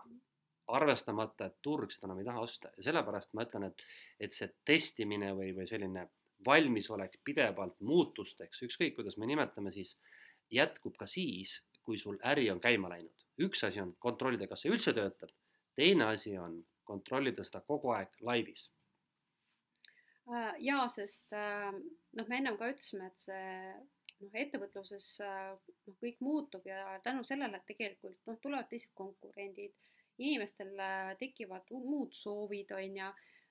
[0.70, 2.70] arvestamata, et turg seda enam ei taha osta.
[2.76, 3.82] Ja sellepärast ma ütlen, et,
[4.20, 6.06] et see testimine või, või selline
[6.46, 9.96] valmisolek pidevalt muutusteks, ükskõik kuidas me nimetame, siis
[10.50, 13.26] jätkub ka siis, kui sul äri on käima läinud.
[13.40, 15.30] üks asi on kontrollida, kas see üldse töötab,
[15.74, 18.68] teine asi on kontrollida seda kogu aeg laivis
[20.58, 21.70] jaa, sest äh,
[22.16, 23.46] noh, me ennem ka ütlesime, et see
[24.20, 25.54] noh, ettevõtluses äh,
[25.88, 29.74] noh, kõik muutub ja tänu sellele, tegelikult noh, tulevad teised konkurendid,
[30.20, 30.74] inimestel
[31.16, 33.06] tekivad muud soovid, on ju,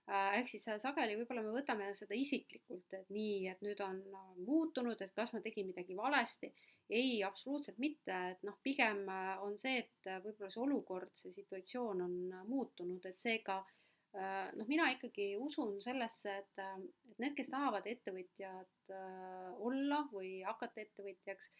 [0.09, 3.97] ehk siis sageli võib-olla me võtame seda isiklikult, et nii, et nüüd on
[4.45, 6.51] muutunud, et kas ma tegin midagi valesti.
[6.89, 9.03] ei, absoluutselt mitte, et noh, pigem
[9.45, 12.15] on see, et võib-olla see olukord, see situatsioon on
[12.49, 13.78] muutunud, et seega äh, Äh,
[14.13, 16.79] noh, mina ikkagi usun sellesse, et, äh,
[17.11, 21.51] et need, kes tahavad ettevõtjad äh, olla või hakata ettevõtjaks,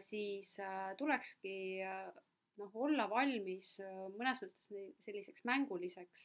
[0.00, 0.52] siis
[0.96, 3.74] tulekski noh, olla valmis
[4.14, 4.68] mõnes mõttes
[5.02, 6.22] selliseks mänguliseks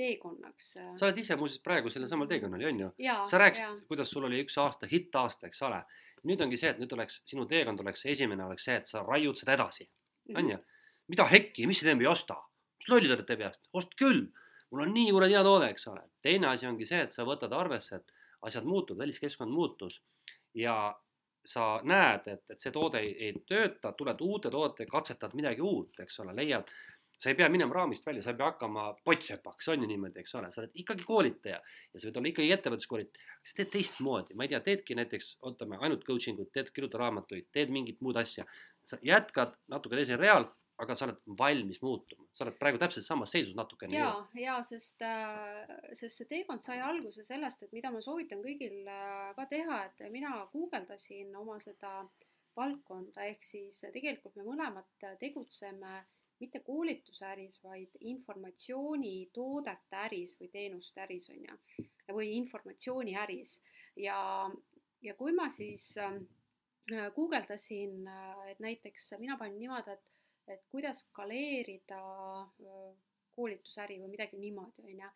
[0.00, 0.70] teekonnaks.
[0.72, 2.88] sa oled ise muuseas praegu sellel samal teekonnal ju on ju?
[3.28, 5.82] sa rääkisid, kuidas sul oli üks aasta hittaasta, eks ole.
[6.26, 9.38] nüüd ongi see, et nüüd oleks sinu teekond oleks esimene oleks see, et sa raiud
[9.38, 9.86] seda edasi,
[10.32, 10.50] on mhm.
[10.56, 10.58] ju.
[11.12, 12.40] mida hekki, mis see teeb, ei osta
[12.80, 14.24] mis lollid olete peast, ostke küll,
[14.70, 16.06] mul on nii kuradi hea toode, eks ole.
[16.22, 18.16] teine asi ongi see, et sa võtad arvesse, et
[18.48, 20.00] asjad muutuvad, väliskeskkond muutus
[20.56, 20.76] ja
[21.44, 26.00] sa näed, et, et see toode ei, ei tööta, tuled uute toodetega, katsetad midagi uut,
[26.04, 26.68] eks ole, leiad,
[27.20, 30.34] sa ei pea minema raamist välja, sa ei pea hakkama pottsepaks, on ju niimoodi, eks
[30.40, 33.34] ole, sa oled ikkagi koolitaja ja sa võid olla ikkagi ettevõtluskoolitaja.
[33.44, 37.50] sa teed teistmoodi, ma ei tea, teedki näiteks, ootame ainult coaching ut, teed, kirjuta raamatuid,
[37.52, 38.46] teed mingit muud asja.
[38.84, 40.48] sa jätkad natuke teisel real,
[40.80, 43.96] aga sa oled valmis muutuma, sa oled praegu täpselt samas seisus natukene.
[43.96, 48.88] ja, ja sest, äh, sest see teekond sai alguse sellest, et mida ma soovitan kõigil
[48.88, 52.00] äh, ka teha, et mina guugeldasin oma seda
[52.56, 56.00] valdkonda, ehk siis tegelikult me mõlemad tegutseme
[56.40, 63.58] mitte koolituse äris, vaid informatsioonitoodete äris või teenuste äris on ju, või informatsiooni äris.
[64.00, 64.16] Ja,
[65.04, 66.16] ja kui ma siis äh,
[67.14, 68.08] guugeldasin,
[68.48, 70.09] et näiteks mina panin niimoodi, et
[70.50, 72.00] et kuidas skaleerida
[73.36, 75.12] koolitusäri või midagi niimoodi, on ju.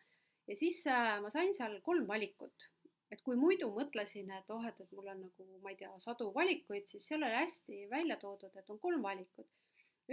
[0.49, 2.69] ja siis äh, ma sain seal kolm valikut,
[3.13, 6.31] et kui muidu mõtlesin, et oh, et, et mul on nagu, ma ei tea, sadu
[6.35, 9.49] valikuid, siis seal oli hästi välja toodud, et on kolm valikut.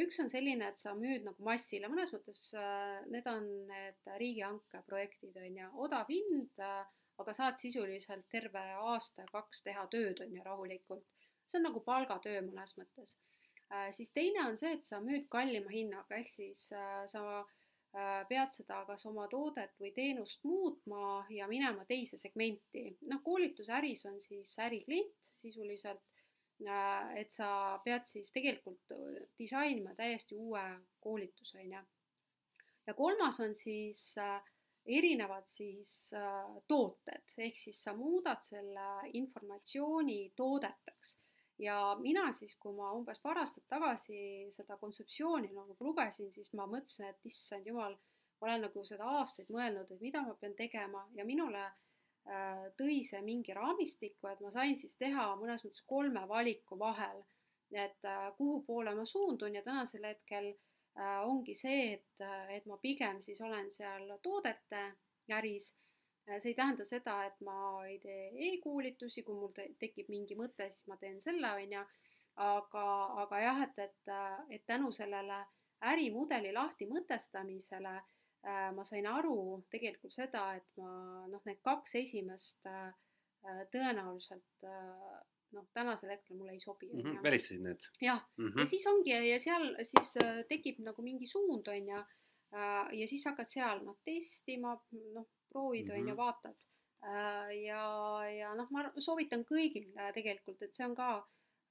[0.03, 4.81] üks on selline, et sa müüd nagu massile, mõnes mõttes äh, need on need riigihanke
[4.89, 6.85] projektid, on ju, odav hind, äh,
[7.21, 8.63] aga saad sisuliselt terve
[8.93, 11.05] aasta-kaks teha tööd, on ju, rahulikult.
[11.47, 13.17] see on nagu palgatöö mõnes mõttes
[13.91, 18.55] siis teine on see, et sa müüd kallima hinnaga, ehk siis äh, sa äh, pead
[18.57, 22.91] seda kas oma toodet või teenust muutma ja minema teise segmenti.
[23.09, 26.05] noh, koolitusäris on siis äriklient sisuliselt,
[27.19, 28.93] et sa pead siis tegelikult
[29.39, 30.63] disainima täiesti uue
[31.03, 31.81] koolituse, on ju.
[32.87, 34.15] ja kolmas on siis
[34.87, 36.13] erinevad siis
[36.69, 38.87] tooted, ehk siis sa muudad selle
[39.19, 41.17] informatsiooni toodeteks
[41.63, 44.19] ja mina siis, kui ma umbes paar aastat tagasi
[44.55, 47.95] seda kontseptsiooni nagu lugesin, siis ma mõtlesin, et issand jumal,
[48.41, 51.05] ma olen nagu seda aastaid mõelnud, et mida ma pean tegema.
[51.19, 56.27] Ja minule äh, tõi see mingi raamistiku, et ma sain siis teha mõnes mõttes kolme
[56.29, 57.23] valiku vahel,
[57.71, 59.55] et äh, kuhu poole ma suundun.
[59.55, 64.85] Ja tänasel hetkel äh, ongi see, et, et ma pigem siis olen seal toodete
[65.33, 65.73] äris
[66.27, 67.57] see ei tähenda seda, et ma
[67.87, 71.85] ei tee e-koolitusi, kui mul te tekib mingi mõte, siis ma teen selle, on ju.
[72.43, 72.85] aga,
[73.23, 74.13] aga jah, et, et,
[74.57, 75.43] et tänu sellele
[75.85, 79.37] ärimudeli lahti mõtestamisele äh, ma sain aru
[79.71, 82.95] tegelikult seda, et ma noh, need kaks esimest äh,
[83.75, 85.21] tõenäoliselt äh,
[85.53, 87.03] noh, tänasel hetkel mulle ei sobi mm.
[87.03, 87.87] -hmm, välistasid need?
[88.01, 88.59] jah mm, -hmm.
[88.61, 92.95] ja siis ongi ja seal siis äh, tekib nagu mingi suund, on ju äh,.
[93.01, 94.79] ja siis hakkad seal noh testima,
[95.15, 96.09] noh proovid mm, on -hmm.
[96.11, 96.69] ju, vaatad.
[97.03, 97.85] Äh, ja,
[98.31, 101.09] ja noh, ma soovitan kõigil äh, tegelikult, et see on ka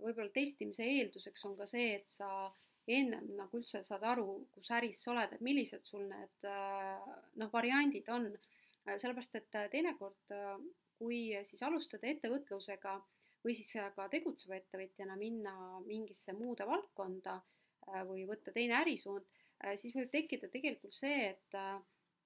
[0.01, 2.49] võib-olla testimise eelduseks on ka see, et sa
[2.91, 7.51] ennem nagu üldse saad aru, kus äris sa oled, et millised sul need äh, noh,
[7.53, 8.33] variandid on.
[8.81, 10.31] sellepärast, et teinekord,
[10.97, 12.95] kui siis alustada ettevõtlusega
[13.43, 15.53] või siis ka tegutseva ettevõtjana minna
[15.85, 17.35] mingisse muude valdkonda
[18.09, 19.27] või võtta teine ärisuund,
[19.77, 21.59] siis võib tekkida tegelikult see, et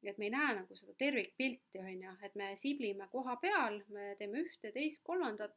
[0.04, 4.14] et me ei näe nagu seda tervikpilti, on ju, et me siblime koha peal, me
[4.20, 5.56] teeme ühte, teist, kolmandat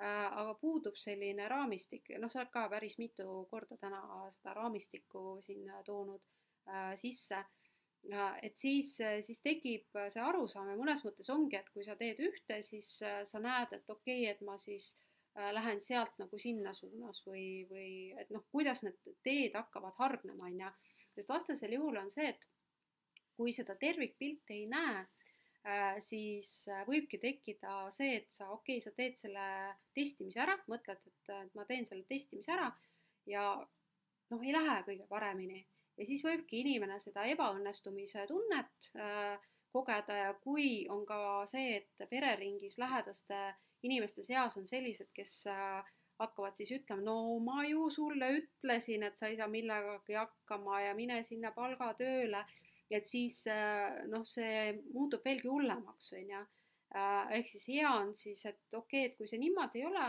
[0.00, 4.00] äh,, aga puudub selline raamistik, noh, sa oled ka päris mitu korda täna
[4.36, 6.22] seda raamistikku siin toonud
[6.68, 7.44] äh, sisse.
[8.40, 12.62] Et siis, siis tekib see arusaam ja mõnes mõttes ongi, et kui sa teed ühte,
[12.64, 14.94] siis äh, sa näed, et okei okay,, et ma siis
[15.36, 20.48] äh, lähen sealt nagu sinna suunas või, või et noh, kuidas need teed hakkavad hargnema,
[20.48, 20.72] on ju.
[21.18, 22.48] sest vastasel juhul on see, et
[23.40, 25.00] kui seda tervikpilti ei näe,
[25.64, 29.46] äh, siis äh, võibki tekkida see, et sa, okei okay,, sa teed selle
[29.96, 32.68] testimise ära, mõtled, et ma teen selle testimise ära
[33.28, 33.44] ja
[34.30, 35.62] noh, ei lähe kõige paremini.
[35.98, 39.40] Ja siis võibki inimene seda ebaõnnestumise tunnet äh,
[39.72, 43.40] kogeda ja kui on ka see, et pereringis lähedaste
[43.86, 49.16] inimeste seas on sellised, kes äh, hakkavad siis ütlema, no ma ju sulle ütlesin, et
[49.16, 52.42] sa ei saa millegagi hakkama ja mine sinna palgatööle,
[52.90, 56.40] et siis äh, noh, see muutub veelgi hullemaks, on ju.
[56.90, 60.08] Äh, ehk siis hea on siis, et okei okay,, et kui see niimoodi ei ole,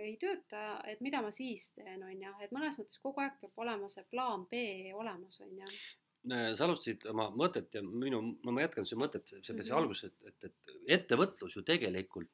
[0.00, 3.60] ei tööta, et mida ma siis teen, on ju, et mõnes mõttes kogu aeg peab
[3.62, 4.62] olema see plaan B
[4.96, 9.44] olemas, on ju äh, sa alustasid oma mõtet ja minu, ma jätkan su mõtet selles
[9.52, 9.76] mm -hmm.
[9.82, 12.32] alguses, et, et, et ettevõtlus ju tegelikult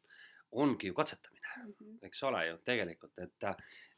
[0.51, 1.99] ongi ju katsetamine mm, -hmm.
[2.07, 3.45] eks ole ju tegelikult, et,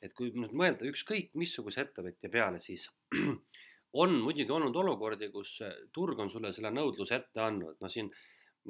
[0.02, 2.88] et kui nüüd mõelda ükskõik missuguse ettevõtja peale, siis
[3.92, 5.58] on muidugi olnud olukordi, kus
[5.92, 8.08] turg on sulle selle nõudluse ette andnud, no siin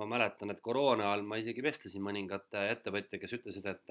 [0.01, 3.83] ma mäletan, et koroona ajal ma isegi vestlesin mõningate ettevõtja, kes ütlesid, et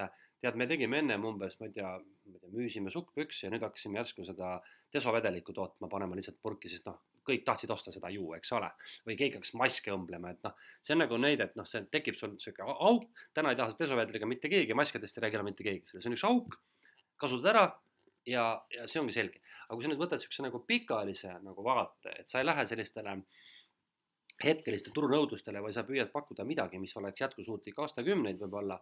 [0.42, 3.66] tead, me tegime ennem umbes, ma ei tea, ma ei tea, müüsime sukkpüksi ja nüüd
[3.66, 4.56] hakkasime järsku seda
[4.94, 8.72] desovedelikku tootma, panema lihtsalt purki, sest noh, kõik tahtsid osta seda juua, eks ole.
[9.06, 12.18] või keegi hakkas maske õmblema, et noh, see on nagu näide, et noh, see tekib
[12.18, 13.06] sul sihuke auk,
[13.38, 16.18] täna ei taha seda desovedeliga mitte keegi, maskedest ei räägi enam mitte keegi, see on
[16.18, 16.58] üks auk,
[17.22, 17.66] kasutad ära
[18.28, 19.42] ja, ja see ongi selge.
[19.68, 23.16] aga kui sa nüüd võtad siukse nagu pikaajalise nagu vaate, et sa ei lähe sellistele
[24.42, 28.80] hetkeliste turunõudlustele või sa püüad pakkuda midagi, mis oleks jätkusuutlik aastakümneid võib-olla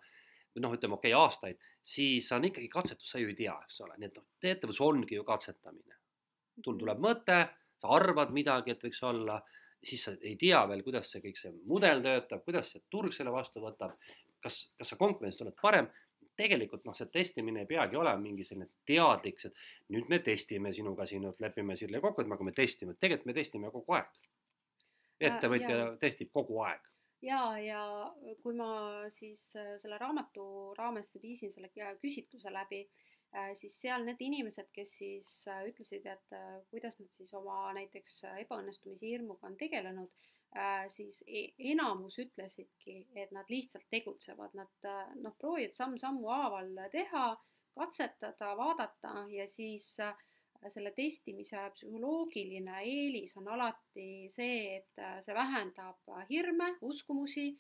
[0.55, 3.81] või noh, ütleme okei okay,, aastaid, siis on ikkagi katsetus, sa ju ei tea, eks
[3.85, 5.99] ole, nii et noh, ettevõtlus ongi ju katsetamine.
[6.63, 6.79] sul mhm.
[6.79, 7.39] tuleb mõte,
[7.79, 9.39] sa arvad midagi, et võiks olla,
[9.83, 13.31] siis sa ei tea veel, kuidas see kõik see mudel töötab, kuidas see turg selle
[13.31, 13.95] vastu võtab,
[14.43, 15.87] kas, kas sa konkurentsis oled parem,
[16.39, 19.63] tegelikult noh, see testimine ei peagi olema mingi selline teadlik, et
[19.95, 23.73] nüüd me testime sinuga siin, lepime selle kokku, et me hakkame testima, tegelikult me testime
[23.75, 24.21] kogu aeg.
[25.19, 26.89] ettevõtja testib kogu aeg
[27.21, 27.83] ja, ja
[28.43, 28.71] kui ma
[29.13, 31.71] siis äh, selle raamatu raames viisin selle
[32.01, 32.83] küsitluse läbi,
[33.35, 36.37] äh, siis seal need inimesed, kes siis äh, ütlesid, et
[36.71, 40.27] kuidas nad siis oma näiteks ebaõnnestumise hirmuga on tegelenud,
[40.89, 44.87] siis e-, enamus ütlesidki, et nad lihtsalt tegutsevad, nad
[45.21, 47.25] noh, proovivad samm-sammu haaval teha,
[47.77, 50.15] katsetada, vaadata ja siis äh,
[50.67, 57.53] selle testimise psühholoogiline eelis on alati see, et äh, see vähendab äh, hirme, uskumusi,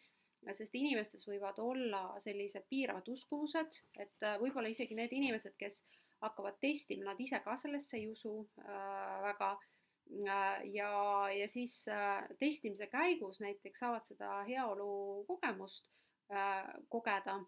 [0.55, 5.83] sest inimestes võivad olla sellised piiravad uskumused, et äh, võib-olla isegi need inimesed, kes
[6.19, 9.67] hakkavad testima, nad ise ka sellesse ei usu äh, väga äh,.
[10.09, 15.91] Ja, ja siis äh, testimise käigus näiteks saavad seda heaolu kogemust
[16.33, 17.39] äh, kogeda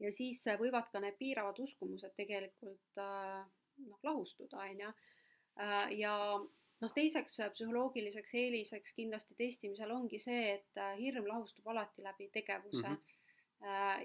[0.00, 3.46] ja siis võivad ka need piiravad uskumused tegelikult äh,
[3.86, 4.94] noh, lahustuda, on ju.
[5.58, 11.66] Äh, ja noh, teiseks äh, psühholoogiliseks eeliseks kindlasti testimisel ongi see, et äh, hirm lahustub
[11.72, 12.94] alati läbi tegevuse mm.
[12.94, 13.14] -hmm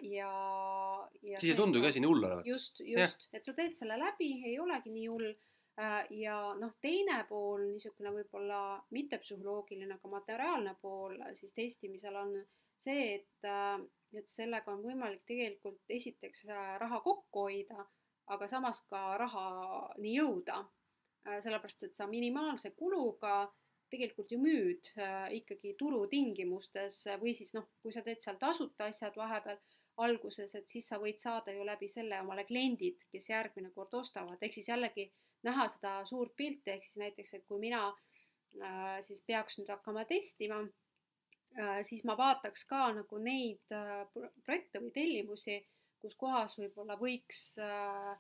[0.02, 0.30] ja,
[1.22, 1.40] ja.
[1.40, 2.48] siis ei tundu ka asi nii hull olevat.
[2.48, 5.36] just, just, et sa teed selle läbi, ei olegi nii hull.
[6.14, 8.60] Ja noh, teine pool, niisugune võib-olla
[8.94, 12.36] mitte psühholoogiline, aga materiaalne pool siis testimisel on
[12.78, 13.48] see, et,
[14.14, 17.88] et sellega on võimalik tegelikult esiteks raha kokku hoida
[18.32, 20.64] aga samas ka rahani jõuda.
[21.28, 23.46] Äh, sellepärast, et sa minimaalse kuluga
[23.92, 29.16] tegelikult ju müüd äh, ikkagi turutingimustes või siis noh, kui sa teed seal tasuta asjad
[29.16, 29.62] vahepeal
[30.04, 34.42] alguses, et siis sa võid saada ju läbi selle omale kliendid, kes järgmine kord ostavad,
[34.42, 35.12] ehk siis jällegi
[35.44, 40.06] näha seda suurt pilti, ehk siis näiteks, et kui mina äh, siis peaks nüüd hakkama
[40.10, 44.08] testima äh,, siis ma vaataks ka nagu neid äh,
[44.46, 45.62] projekte või tellimusi
[46.04, 48.12] kus kohas võib-olla võiks äh,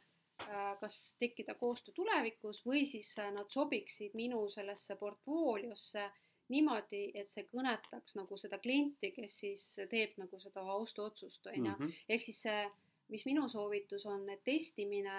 [0.47, 6.07] äh, kas tekkida koostöö tulevikus või siis äh, nad sobiksid minu sellesse portfooliosse
[6.53, 11.71] niimoodi, et see kõnetaks nagu seda klienti, kes siis teeb nagu seda ostuotsust, on ju.
[11.71, 11.93] Mhm.
[12.11, 12.65] ehk siis see,
[13.11, 15.17] mis minu soovitus on, et testimine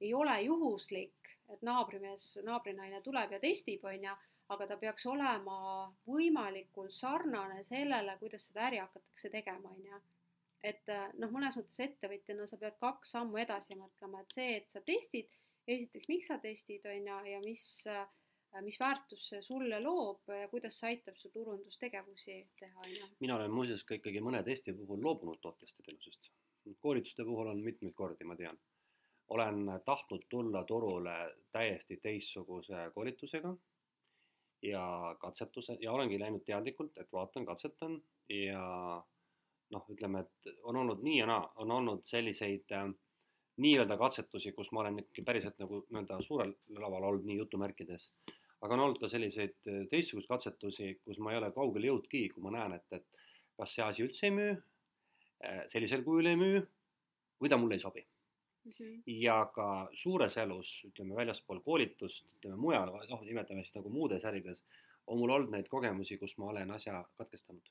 [0.00, 4.16] ei ole juhuslik, et naabrimees, naabrinaine tuleb ja testib, on ju,
[4.54, 5.56] aga ta peaks olema
[6.06, 10.02] võimalikult sarnane sellele, kuidas seda äri hakatakse tegema, on ju
[10.66, 14.72] et äh, noh, mõnes mõttes ettevõtjana sa pead kaks sammu edasi mõtlema, et see, et
[14.72, 15.28] sa testid,
[15.66, 18.06] esiteks, miks sa testid, on ju, ja mis, äh,
[18.64, 23.10] mis väärtust see sulle loob ja kuidas see aitab su turundustegevusi teha, on ju.
[23.20, 26.32] mina olen muuseas ka ikkagi mõne testi puhul loobunud tootjast ja teenusest.
[26.82, 28.58] koolituste puhul on mitmeid kordi, ma tean.
[29.28, 33.56] Olen tahtnud tulla turule täiesti teistsuguse koolitusega
[34.62, 37.98] ja katsetuse ja olengi läinud teadlikult, et vaatan, katsetan
[38.28, 38.62] ja
[39.70, 42.86] noh, ütleme, et on olnud nii ja naa, on olnud selliseid äh,
[43.62, 48.10] nii-öelda katsetusi, kus ma olen ikkagi päriselt nagu nii-öelda suurel laval olnud, nii jutumärkides.
[48.60, 52.46] aga on olnud ka selliseid äh, teistsuguseid katsetusi, kus ma ei ole kaugele jõudnudki, kui
[52.46, 53.22] ma näen, et, et
[53.58, 56.62] kas see asi üldse ei müü äh,, sellisel kujul ei müü
[57.42, 58.06] või ta mulle ei sobi
[58.66, 59.02] Mhm.
[59.06, 64.64] ja ka suures elus, ütleme väljaspool koolitust, ütleme mujal, noh, nimetame siis nagu muudes ärides,
[65.06, 67.62] on mul olnud neid kogemusi, kus ma olen asja katkestanud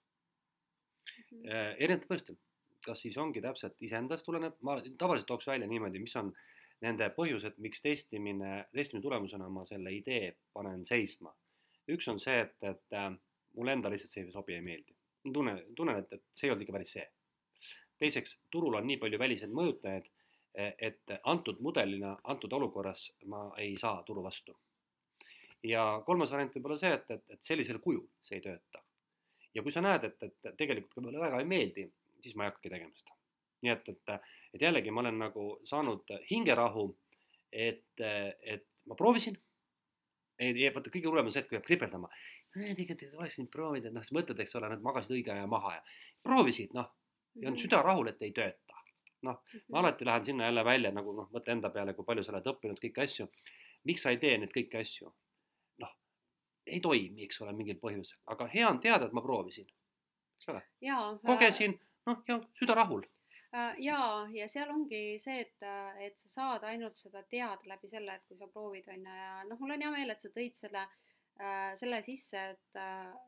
[1.31, 1.47] Mhm.
[1.49, 2.37] äh, erinevatel põhjustel.
[2.85, 6.27] kas siis ongi täpselt iseendast tuleneb, ma tavaliselt tooks välja niimoodi, mis on
[6.85, 11.33] nende põhjused, miks testimine, testimise tulemusena ma selle idee panen seisma.
[11.89, 13.09] üks on see, et, et äh,
[13.57, 14.93] mulle endale lihtsalt see ei sobi, ei meeldi.
[15.25, 17.07] ma tunnen, tunnen, et, et see ei olnud ikka päris see.
[17.97, 20.11] teiseks, turul on nii palju väliseid mõjutajaid,
[20.55, 24.55] et antud mudelina, antud olukorras ma ei saa turu vastu.
[25.65, 28.83] ja kolmas variant võib olla see, et, et, et sellisel kujul see ei tööta.
[29.53, 31.87] ja kui sa näed, et, et tegelikult mulle väga ei meeldi,
[32.21, 33.17] siis ma ei hakkagi tegema seda.
[33.65, 36.87] nii et, et, et jällegi ma olen nagu saanud hingerahu,
[37.51, 39.37] et, et ma proovisin.
[40.39, 42.09] vaata, kõige hullem on see, et kui jääb kripeldama.
[42.53, 45.77] tegelikult oleks nüüd proovida, et noh, siis mõtled, eks ole, nad magasid õige aja maha
[45.77, 45.83] ja
[46.23, 46.91] proovisid, noh,
[47.41, 48.84] ja on süda rahul, et ei tööta.
[49.25, 49.41] Noh,
[49.73, 52.51] ma alati lähen sinna jälle välja nagu noh, mõtle enda peale, kui palju sa oled
[52.53, 53.27] õppinud kõiki asju.
[53.85, 55.11] miks sa ei tee neid kõiki asju?
[55.83, 55.95] noh,
[56.65, 59.67] ei toimi, eks ole, mingil põhjusel, aga hea on teada, et ma proovisin.
[60.37, 60.63] eks ole,
[61.25, 61.77] kogesin,
[62.09, 63.05] noh ja süda rahul.
[63.55, 65.67] Äh, jaa, ja seal ongi see, et,
[66.03, 69.35] et sa saad ainult seda teada läbi selle, et kui sa proovid, on ju, ja
[69.49, 71.14] noh, mul on hea meel, et sa tõid selle äh,
[71.75, 72.77] selle sisse, et,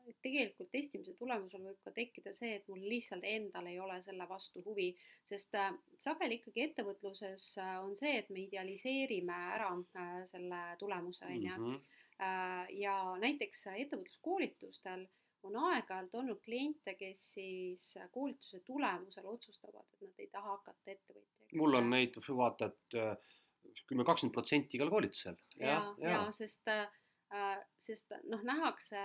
[0.08, 4.24] et tegelikult testimise tulemusel võib ka tekkida see, et mul lihtsalt endal ei ole selle
[4.30, 4.88] vastu huvi,
[5.28, 11.28] sest äh, sageli ikkagi ettevõtluses äh, on see, et me idealiseerime ära äh, selle tulemuse,
[11.28, 11.56] on ju.
[11.58, 11.78] Mhm.
[12.18, 15.04] Äh, ja näiteks ettevõtluskoolitustel
[15.46, 21.52] on aeg-ajalt olnud kliente, kes siis koolituse tulemusel otsustavad, et nad ei taha hakata ettevõtjaks.
[21.60, 23.36] mul on neid, vaata, et äh,
[23.86, 25.38] kümme, kakskümmend protsenti igal koolitusel.
[25.60, 26.88] ja, ja, ja, sest äh,
[27.78, 29.00] sest noh, nähakse,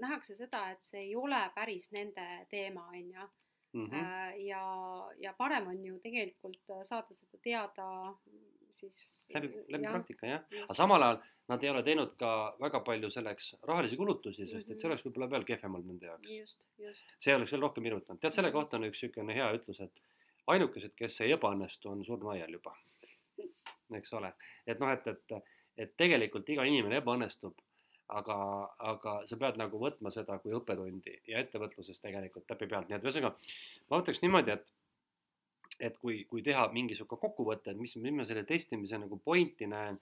[0.00, 3.28] nähakse seda, et see ei ole päris nende teema, on ju.
[3.72, 4.00] Mhm.
[4.48, 4.60] ja,
[5.22, 6.56] ja parem on ju tegelikult
[6.88, 7.84] saada seda teada
[8.74, 8.96] siis.
[9.34, 13.10] läbi, läbi jah, praktika jah, aga samal ajal nad ei ole teinud ka väga palju
[13.14, 14.80] selleks rahalisi kulutusi, sest et Mhm.
[14.80, 16.56] see oleks võib-olla veel kehvem olnud nende jaoks.
[17.18, 18.56] see oleks veel rohkem irutanud, tead, selle Mhm.
[18.58, 20.02] kohta on üks niisugune hea ütlus, et
[20.48, 22.74] ainukesed, kes ei ebaõnnestu, on surnuaial juba.
[23.94, 24.32] eks ole,
[24.66, 25.32] et noh, et, et,
[25.80, 27.56] et tegelikult iga inimene ebaõnnestub,
[28.18, 28.36] aga,
[28.92, 33.34] aga sa pead nagu võtma seda kui õppetundi ja ettevõtluses tegelikult täpipealt, nii et ühesõnaga
[33.90, 34.76] ma ütleks niimoodi, et
[35.80, 39.96] et kui, kui teha mingisugune kokkuvõte, et mis, mis ma selle testimise nagu pointi näen,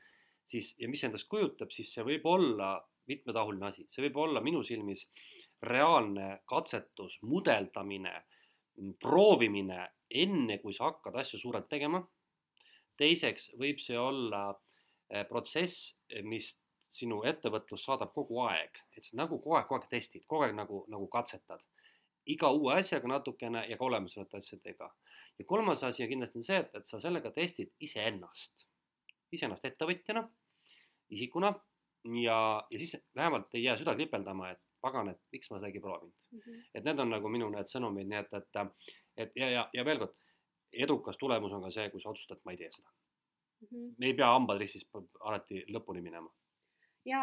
[0.49, 2.73] siis ja mis endast kujutab, siis see võib olla
[3.09, 5.07] mitmetahuline asi, see võib olla minu silmis
[5.65, 8.15] reaalne katsetus, mudeldamine,
[9.03, 12.03] proovimine, enne kui sa hakkad asju suurelt tegema.
[12.99, 14.68] teiseks võib see olla eh,
[15.29, 15.95] protsess,
[16.25, 16.53] mis
[16.93, 20.57] sinu ettevõtlus saadab kogu aeg, et sa nagu kogu aeg, kogu aeg testid, kogu aeg
[20.57, 21.65] nagu, nagu katsetad
[22.29, 24.91] iga uue asjaga natukene ja ka olemasolevate asjadega.
[25.39, 28.67] ja kolmas asi on kindlasti on see, et, et sa sellega testid iseennast,
[29.33, 30.25] iseennast ettevõtjana,
[31.15, 31.53] isikuna
[32.23, 32.39] ja,
[32.71, 36.15] ja siis vähemalt ei jää süda kripeldama, et pagan, et miks ma seda ei proovinud.
[36.37, 36.63] Mhm.
[36.75, 40.03] et need on nagu minu need sõnumid, nii et, et, et ja, ja, ja veel
[40.05, 40.17] kord,
[40.73, 42.93] edukas tulemus on ka see, kui sa otsustad, ma ei tee seda.
[43.61, 43.95] Mhm.
[43.99, 44.87] me ei pea hambad ristis
[45.21, 46.31] alati lõpuni minema.
[47.09, 47.23] ja,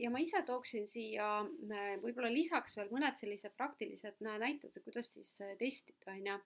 [0.00, 5.12] ja ma ise tooksin siia äh, võib-olla lisaks veel mõned sellised praktilised nä- näited, kuidas
[5.12, 6.38] siis äh, testida, on ju.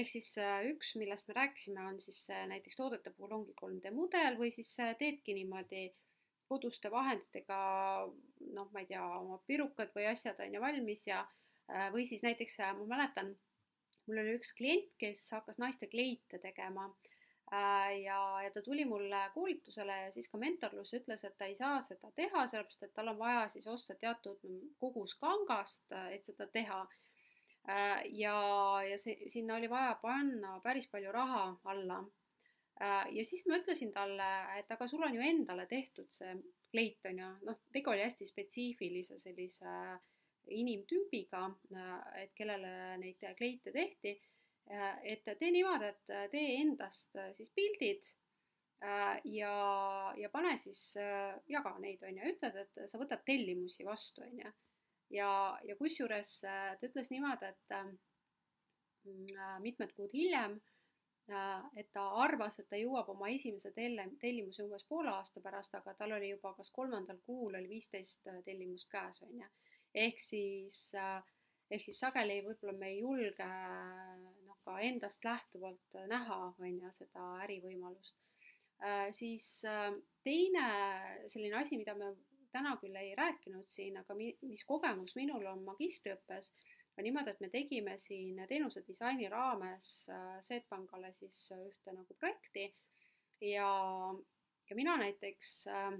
[0.00, 3.92] ehk siis äh, üks, millest me rääkisime, on siis äh, näiteks toodete puhul ongi 3D
[3.92, 5.90] mudel või siis äh, teedki niimoodi
[6.48, 7.58] koduste vahenditega,
[8.56, 11.20] noh, ma ei tea, oma pirukad või asjad on ju valmis ja
[11.68, 13.34] äh, või siis näiteks äh, ma mäletan,
[14.06, 17.19] mul oli üks klient, kes hakkas naiste kleite tegema Äh,
[17.50, 21.80] ja, ja ta tuli mulle koolitusele ja siis ka mentorlusse ütles, et ta ei saa
[21.82, 24.44] seda teha, sellepärast et tal on vaja siis osta teatud
[24.78, 26.84] kogus kangast, et seda teha.
[27.68, 28.36] Äh, ja,
[28.86, 31.42] ja see, sinna oli vaja panna päris palju raha
[31.74, 31.98] alla.
[32.80, 36.38] Äh, ja siis ma ütlesin talle, et aga sul on ju endale tehtud see
[36.70, 39.74] kleit on ju, noh, tegu oli hästi spetsiifilise sellise
[40.50, 41.42] inimtüübiga,
[42.18, 44.14] et kellele neid kleite tehti
[44.70, 48.06] et tee niimoodi, et tee endast äh, siis pildid
[48.84, 49.54] äh, ja,
[50.16, 54.42] ja pane siis, äh, jaga neid, on ju, ütled, et sa võtad tellimusi vastu, on
[54.44, 54.52] ju.
[55.16, 55.30] ja,
[55.66, 60.60] ja kusjuures ta ütles niimoodi, et mm, mitmed kuud hiljem,
[61.78, 65.94] et ta arvas, et ta jõuab oma esimese telle, tellimuse umbes poole aasta pärast, aga
[65.94, 69.50] tal oli juba kas kolmandal kuul oli viisteist tellimust käes, on ju.
[69.94, 70.88] ehk siis
[71.70, 73.46] ehk siis sageli võib-olla me ei julge
[74.70, 78.18] ka endast lähtuvalt näha, on ju, seda ärivõimalust
[78.82, 79.08] äh,.
[79.16, 79.90] siis äh,
[80.24, 80.66] teine
[81.26, 82.12] selline asi, mida me
[82.52, 86.52] täna küll ei rääkinud siin, aga mi, mis kogemus minul on magistriõppes,
[86.98, 92.66] on niimoodi, et me tegime siin teenuse disaini raames äh, Swedbankale siis ühte nagu projekti
[93.50, 93.70] ja,
[94.70, 95.92] ja mina näiteks äh,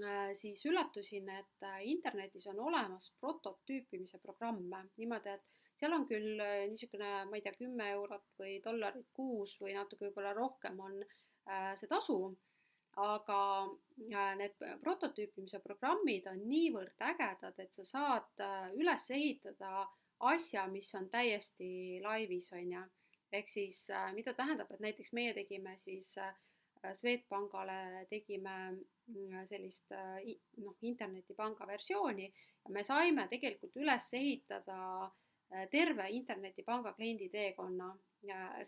[0.00, 6.36] äh siis üllatusin, et internetis on olemas prototüüpimise programme niimoodi, et seal on küll
[6.70, 11.72] niisugune, ma ei tea, kümme eurot või dollarit kuus või natuke võib-olla rohkem on äh,
[11.80, 12.20] see tasu
[12.98, 13.68] aga
[14.12, 19.86] äh, need prototüüpimise programmid on niivõrd ägedad, et sa saad äh, üles ehitada
[20.30, 22.84] asja, mis on täiesti laivis, on ju.
[23.32, 26.16] ehk siis äh, mida tähendab, et näiteks meie tegime siis
[26.80, 34.78] Swedbankale tegime mm, sellist noh, internetipanga versiooni ja me saime tegelikult üles ehitada
[35.70, 37.88] terve internetipanga kliendi teekonna,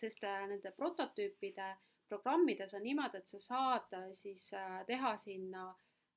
[0.01, 1.80] sest nende prototüüpide äh,
[2.12, 5.70] programmides on niimoodi, et sa saad äh, siis äh, teha sinna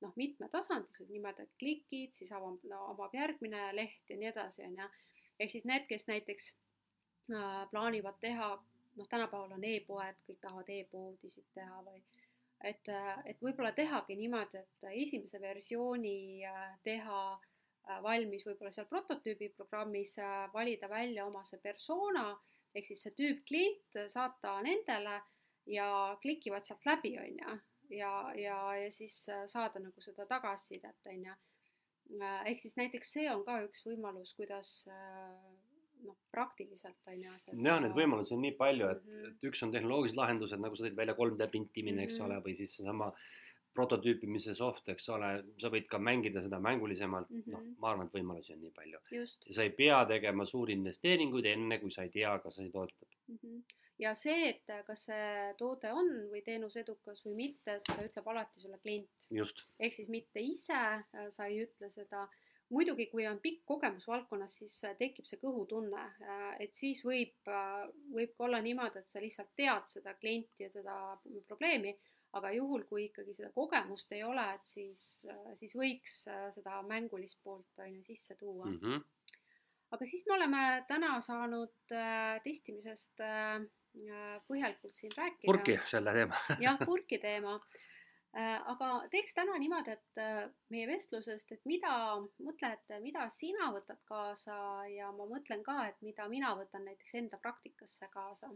[0.03, 4.75] noh, mitmetasandiliselt niimoodi, et klikid, siis avab no,, avab järgmine leht ja nii edasi, on
[4.81, 4.89] ju.
[5.39, 6.51] ehk siis need, kes näiteks
[7.31, 8.51] äh, plaanivad teha,
[8.99, 12.03] noh, tänapäeval on e-poed, kõik tahavad e-poodisid teha või
[12.71, 16.17] et, äh, et võib-olla tehagi niimoodi, et esimese versiooni
[16.83, 17.21] teha
[18.03, 20.15] valmis võib-olla seal prototüübi programmis,
[20.53, 22.31] valida välja oma see persona
[22.75, 25.19] ehk siis see tüüp klient, saata nendele
[25.71, 25.87] ja
[26.21, 27.57] klikivad sealt läbi, on ju,
[27.97, 31.37] ja, ja, ja siis äh, saada nagu seda tagasisidet, on ju.
[32.21, 35.31] Äh, ehk siis näiteks see on ka üks võimalus, kuidas äh,
[36.05, 37.33] noh, praktiliselt on ju.
[37.55, 39.33] jah, neid võimalusi on nii palju, et mm, -hmm.
[39.33, 42.35] et üks on tehnoloogilised lahendused, nagu sa tõid välja 3D printimine, eks mm -hmm.
[42.35, 43.11] ole, või siis seesama
[43.75, 47.55] prototüüpimise soft, eks ole, sa võid ka mängida seda mängulisemalt mm, -hmm.
[47.55, 49.01] noh, ma arvan, et võimalusi on nii palju.
[49.11, 53.09] ja sa ei pea tegema suuri investeeringuid enne, kui sa ei tea, kas asi töötab
[53.27, 53.39] mm.
[53.41, 58.27] -hmm ja see, et kas see toode on või teenus edukas või mitte, seda ütleb
[58.31, 59.29] alati sulle klient.
[59.79, 62.27] ehk siis mitte ise äh, sa ei ütle seda.
[62.69, 67.35] muidugi, kui on pikk kogemus valdkonnas, siis äh, tekib see kõhutunne, äh, et siis võib,
[68.13, 70.95] võib ka olla niimoodi, et sa lihtsalt tead seda klienti ja seda
[71.47, 71.93] probleemi,
[72.35, 75.05] aga juhul, kui ikkagi seda kogemust ei ole, et siis,
[75.59, 78.79] siis võiks seda mängulist poolt on ju sisse tuua mm.
[78.81, 79.03] -hmm
[79.95, 83.61] aga siis me oleme täna saanud äh, testimisest äh,
[83.95, 85.47] Äh, põhjalikult siin rääkida.
[85.47, 87.55] purki selle teema jah, purki teema.
[88.35, 90.41] Äh, aga teeks täna niimoodi, et äh,
[90.73, 91.93] meie vestlusest, et mida,
[92.43, 94.57] mõtle, et mida sina võtad kaasa
[94.91, 98.51] ja ma mõtlen ka, et mida mina võtan näiteks enda praktikasse kaasa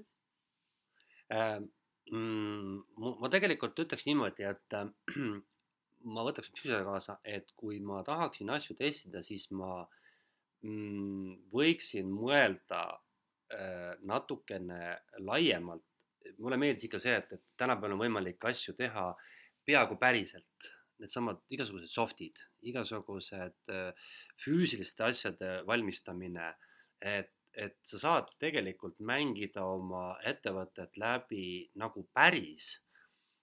[1.31, 1.61] äh,.
[2.09, 2.79] Mm,
[3.21, 4.87] ma tegelikult ütleks niimoodi, et äh,
[6.13, 9.83] ma võtaks psühhe kaasa, et kui ma tahaksin asju testida, siis ma
[10.65, 12.87] mm, võiksin mõelda
[13.49, 15.81] Äh, natukene laiemalt,
[16.37, 19.07] mulle meeldis ikka see, et, et tänapäeval on võimalik asju teha
[19.65, 20.67] peaaegu päriselt,
[21.01, 26.51] needsamad igasugused soft'id, igasugused äh, füüsiliste asjade valmistamine,
[27.01, 32.77] et, et sa saad tegelikult mängida oma ettevõtet läbi nagu päris,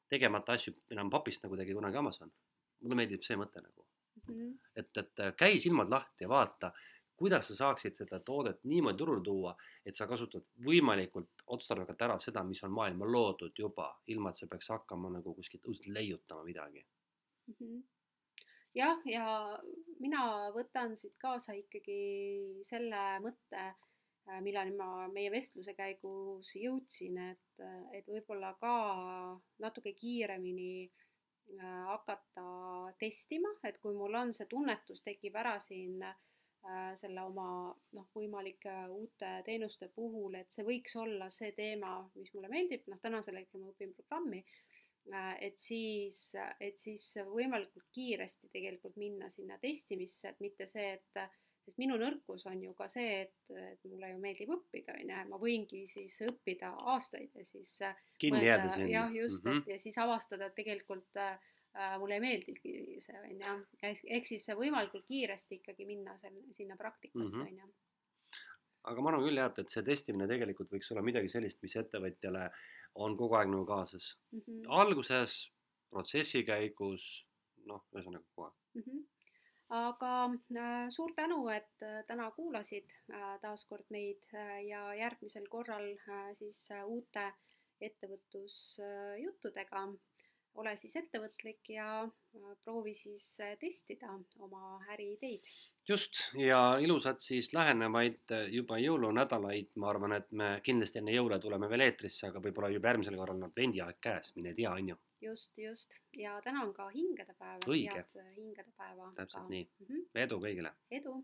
[0.08, 2.32] tegemata asju enam papist, nagu tegi kunagi Amazon.
[2.80, 4.50] mulle meeldib see mõte nagu mm, -hmm.
[4.76, 6.72] et, et käi silmad lahti ja vaata
[7.16, 9.54] kuidas sa saaksid seda toodet niimoodi turule tuua,
[9.86, 14.48] et sa kasutad võimalikult otstarbekalt ära seda, mis on maailma loodud juba, ilma et sa
[14.50, 17.54] peaks hakkama nagu kuskilt õudselt leiutama midagi mm.
[17.54, 17.82] -hmm.
[18.74, 19.26] jah, ja
[20.00, 20.22] mina
[20.58, 23.72] võtan siit kaasa ikkagi selle mõtte,
[24.28, 27.64] äh, milleni ma meie vestluse käigus jõudsin, et,
[27.96, 28.74] et võib-olla ka
[29.62, 32.46] natuke kiiremini äh, hakata
[33.00, 36.16] testima, et kui mul on see tunnetus, tekib ära siin äh,
[37.00, 37.48] selle oma
[37.96, 43.00] noh, võimalike uute teenuste puhul, et see võiks olla see teema, mis mulle meeldib, noh,
[43.02, 44.42] tänasel hetkel ma õpin programmi,
[45.38, 46.18] et siis,
[46.58, 51.20] et siis võimalikult kiiresti tegelikult minna sinna testimisse, et mitte see, et
[51.66, 55.22] sest minu nõrkus on ju ka see, et, et mulle ju meeldib õppida, on ju,
[55.32, 57.72] ma võingi siis õppida aastaid ja siis
[58.22, 58.90] kinni jääda sinna.
[58.92, 59.64] jah, just mm, -hmm.
[59.64, 61.40] et ja siis avastada, et tegelikult äh,
[61.74, 66.78] äh, mulle ei meeldigi see, on ju, ehk siis võimalikult kiiresti ikkagi minna selle, sinna
[66.78, 67.50] praktikasse, mhm.
[67.50, 67.74] on ju
[68.86, 71.74] aga ma arvan küll jah, et, et see testimine tegelikult võiks olla midagi sellist, mis
[71.82, 72.46] ettevõtjale
[73.02, 74.40] on kogu aeg nagu kaasas mm.
[74.46, 74.70] -hmm.
[74.70, 75.50] alguses,
[75.90, 77.26] protsessi käigus,
[77.66, 78.82] noh, ühesõnaga kogu aeg mm.
[78.86, 79.04] -hmm
[79.68, 85.96] aga äh, suur tänu, et äh, täna kuulasid äh, taaskord meid äh, ja järgmisel korral
[86.38, 87.32] siis uute
[87.80, 89.88] ettevõtlusjuttudega
[90.60, 91.86] ole siis ettevõtlik ja
[92.64, 93.24] proovi siis
[93.60, 94.12] testida
[94.44, 95.48] oma äriideid.
[95.88, 101.38] just ja ilusad siis lähenevaid äh, juba jõulunädalaid, ma arvan, et me kindlasti enne jõule
[101.40, 104.98] tuleme veel eetrisse, aga võib-olla juba järgmisel korral on advendiaeg käes, mine tea, on ju.
[105.22, 107.62] Just, just ja täna on ka hingedepäev.
[107.66, 109.12] head hingedepäeva.
[109.16, 109.48] täpselt ka.
[109.48, 110.04] nii mm, -hmm.
[110.26, 110.74] edu kõigile.
[110.90, 111.16] edu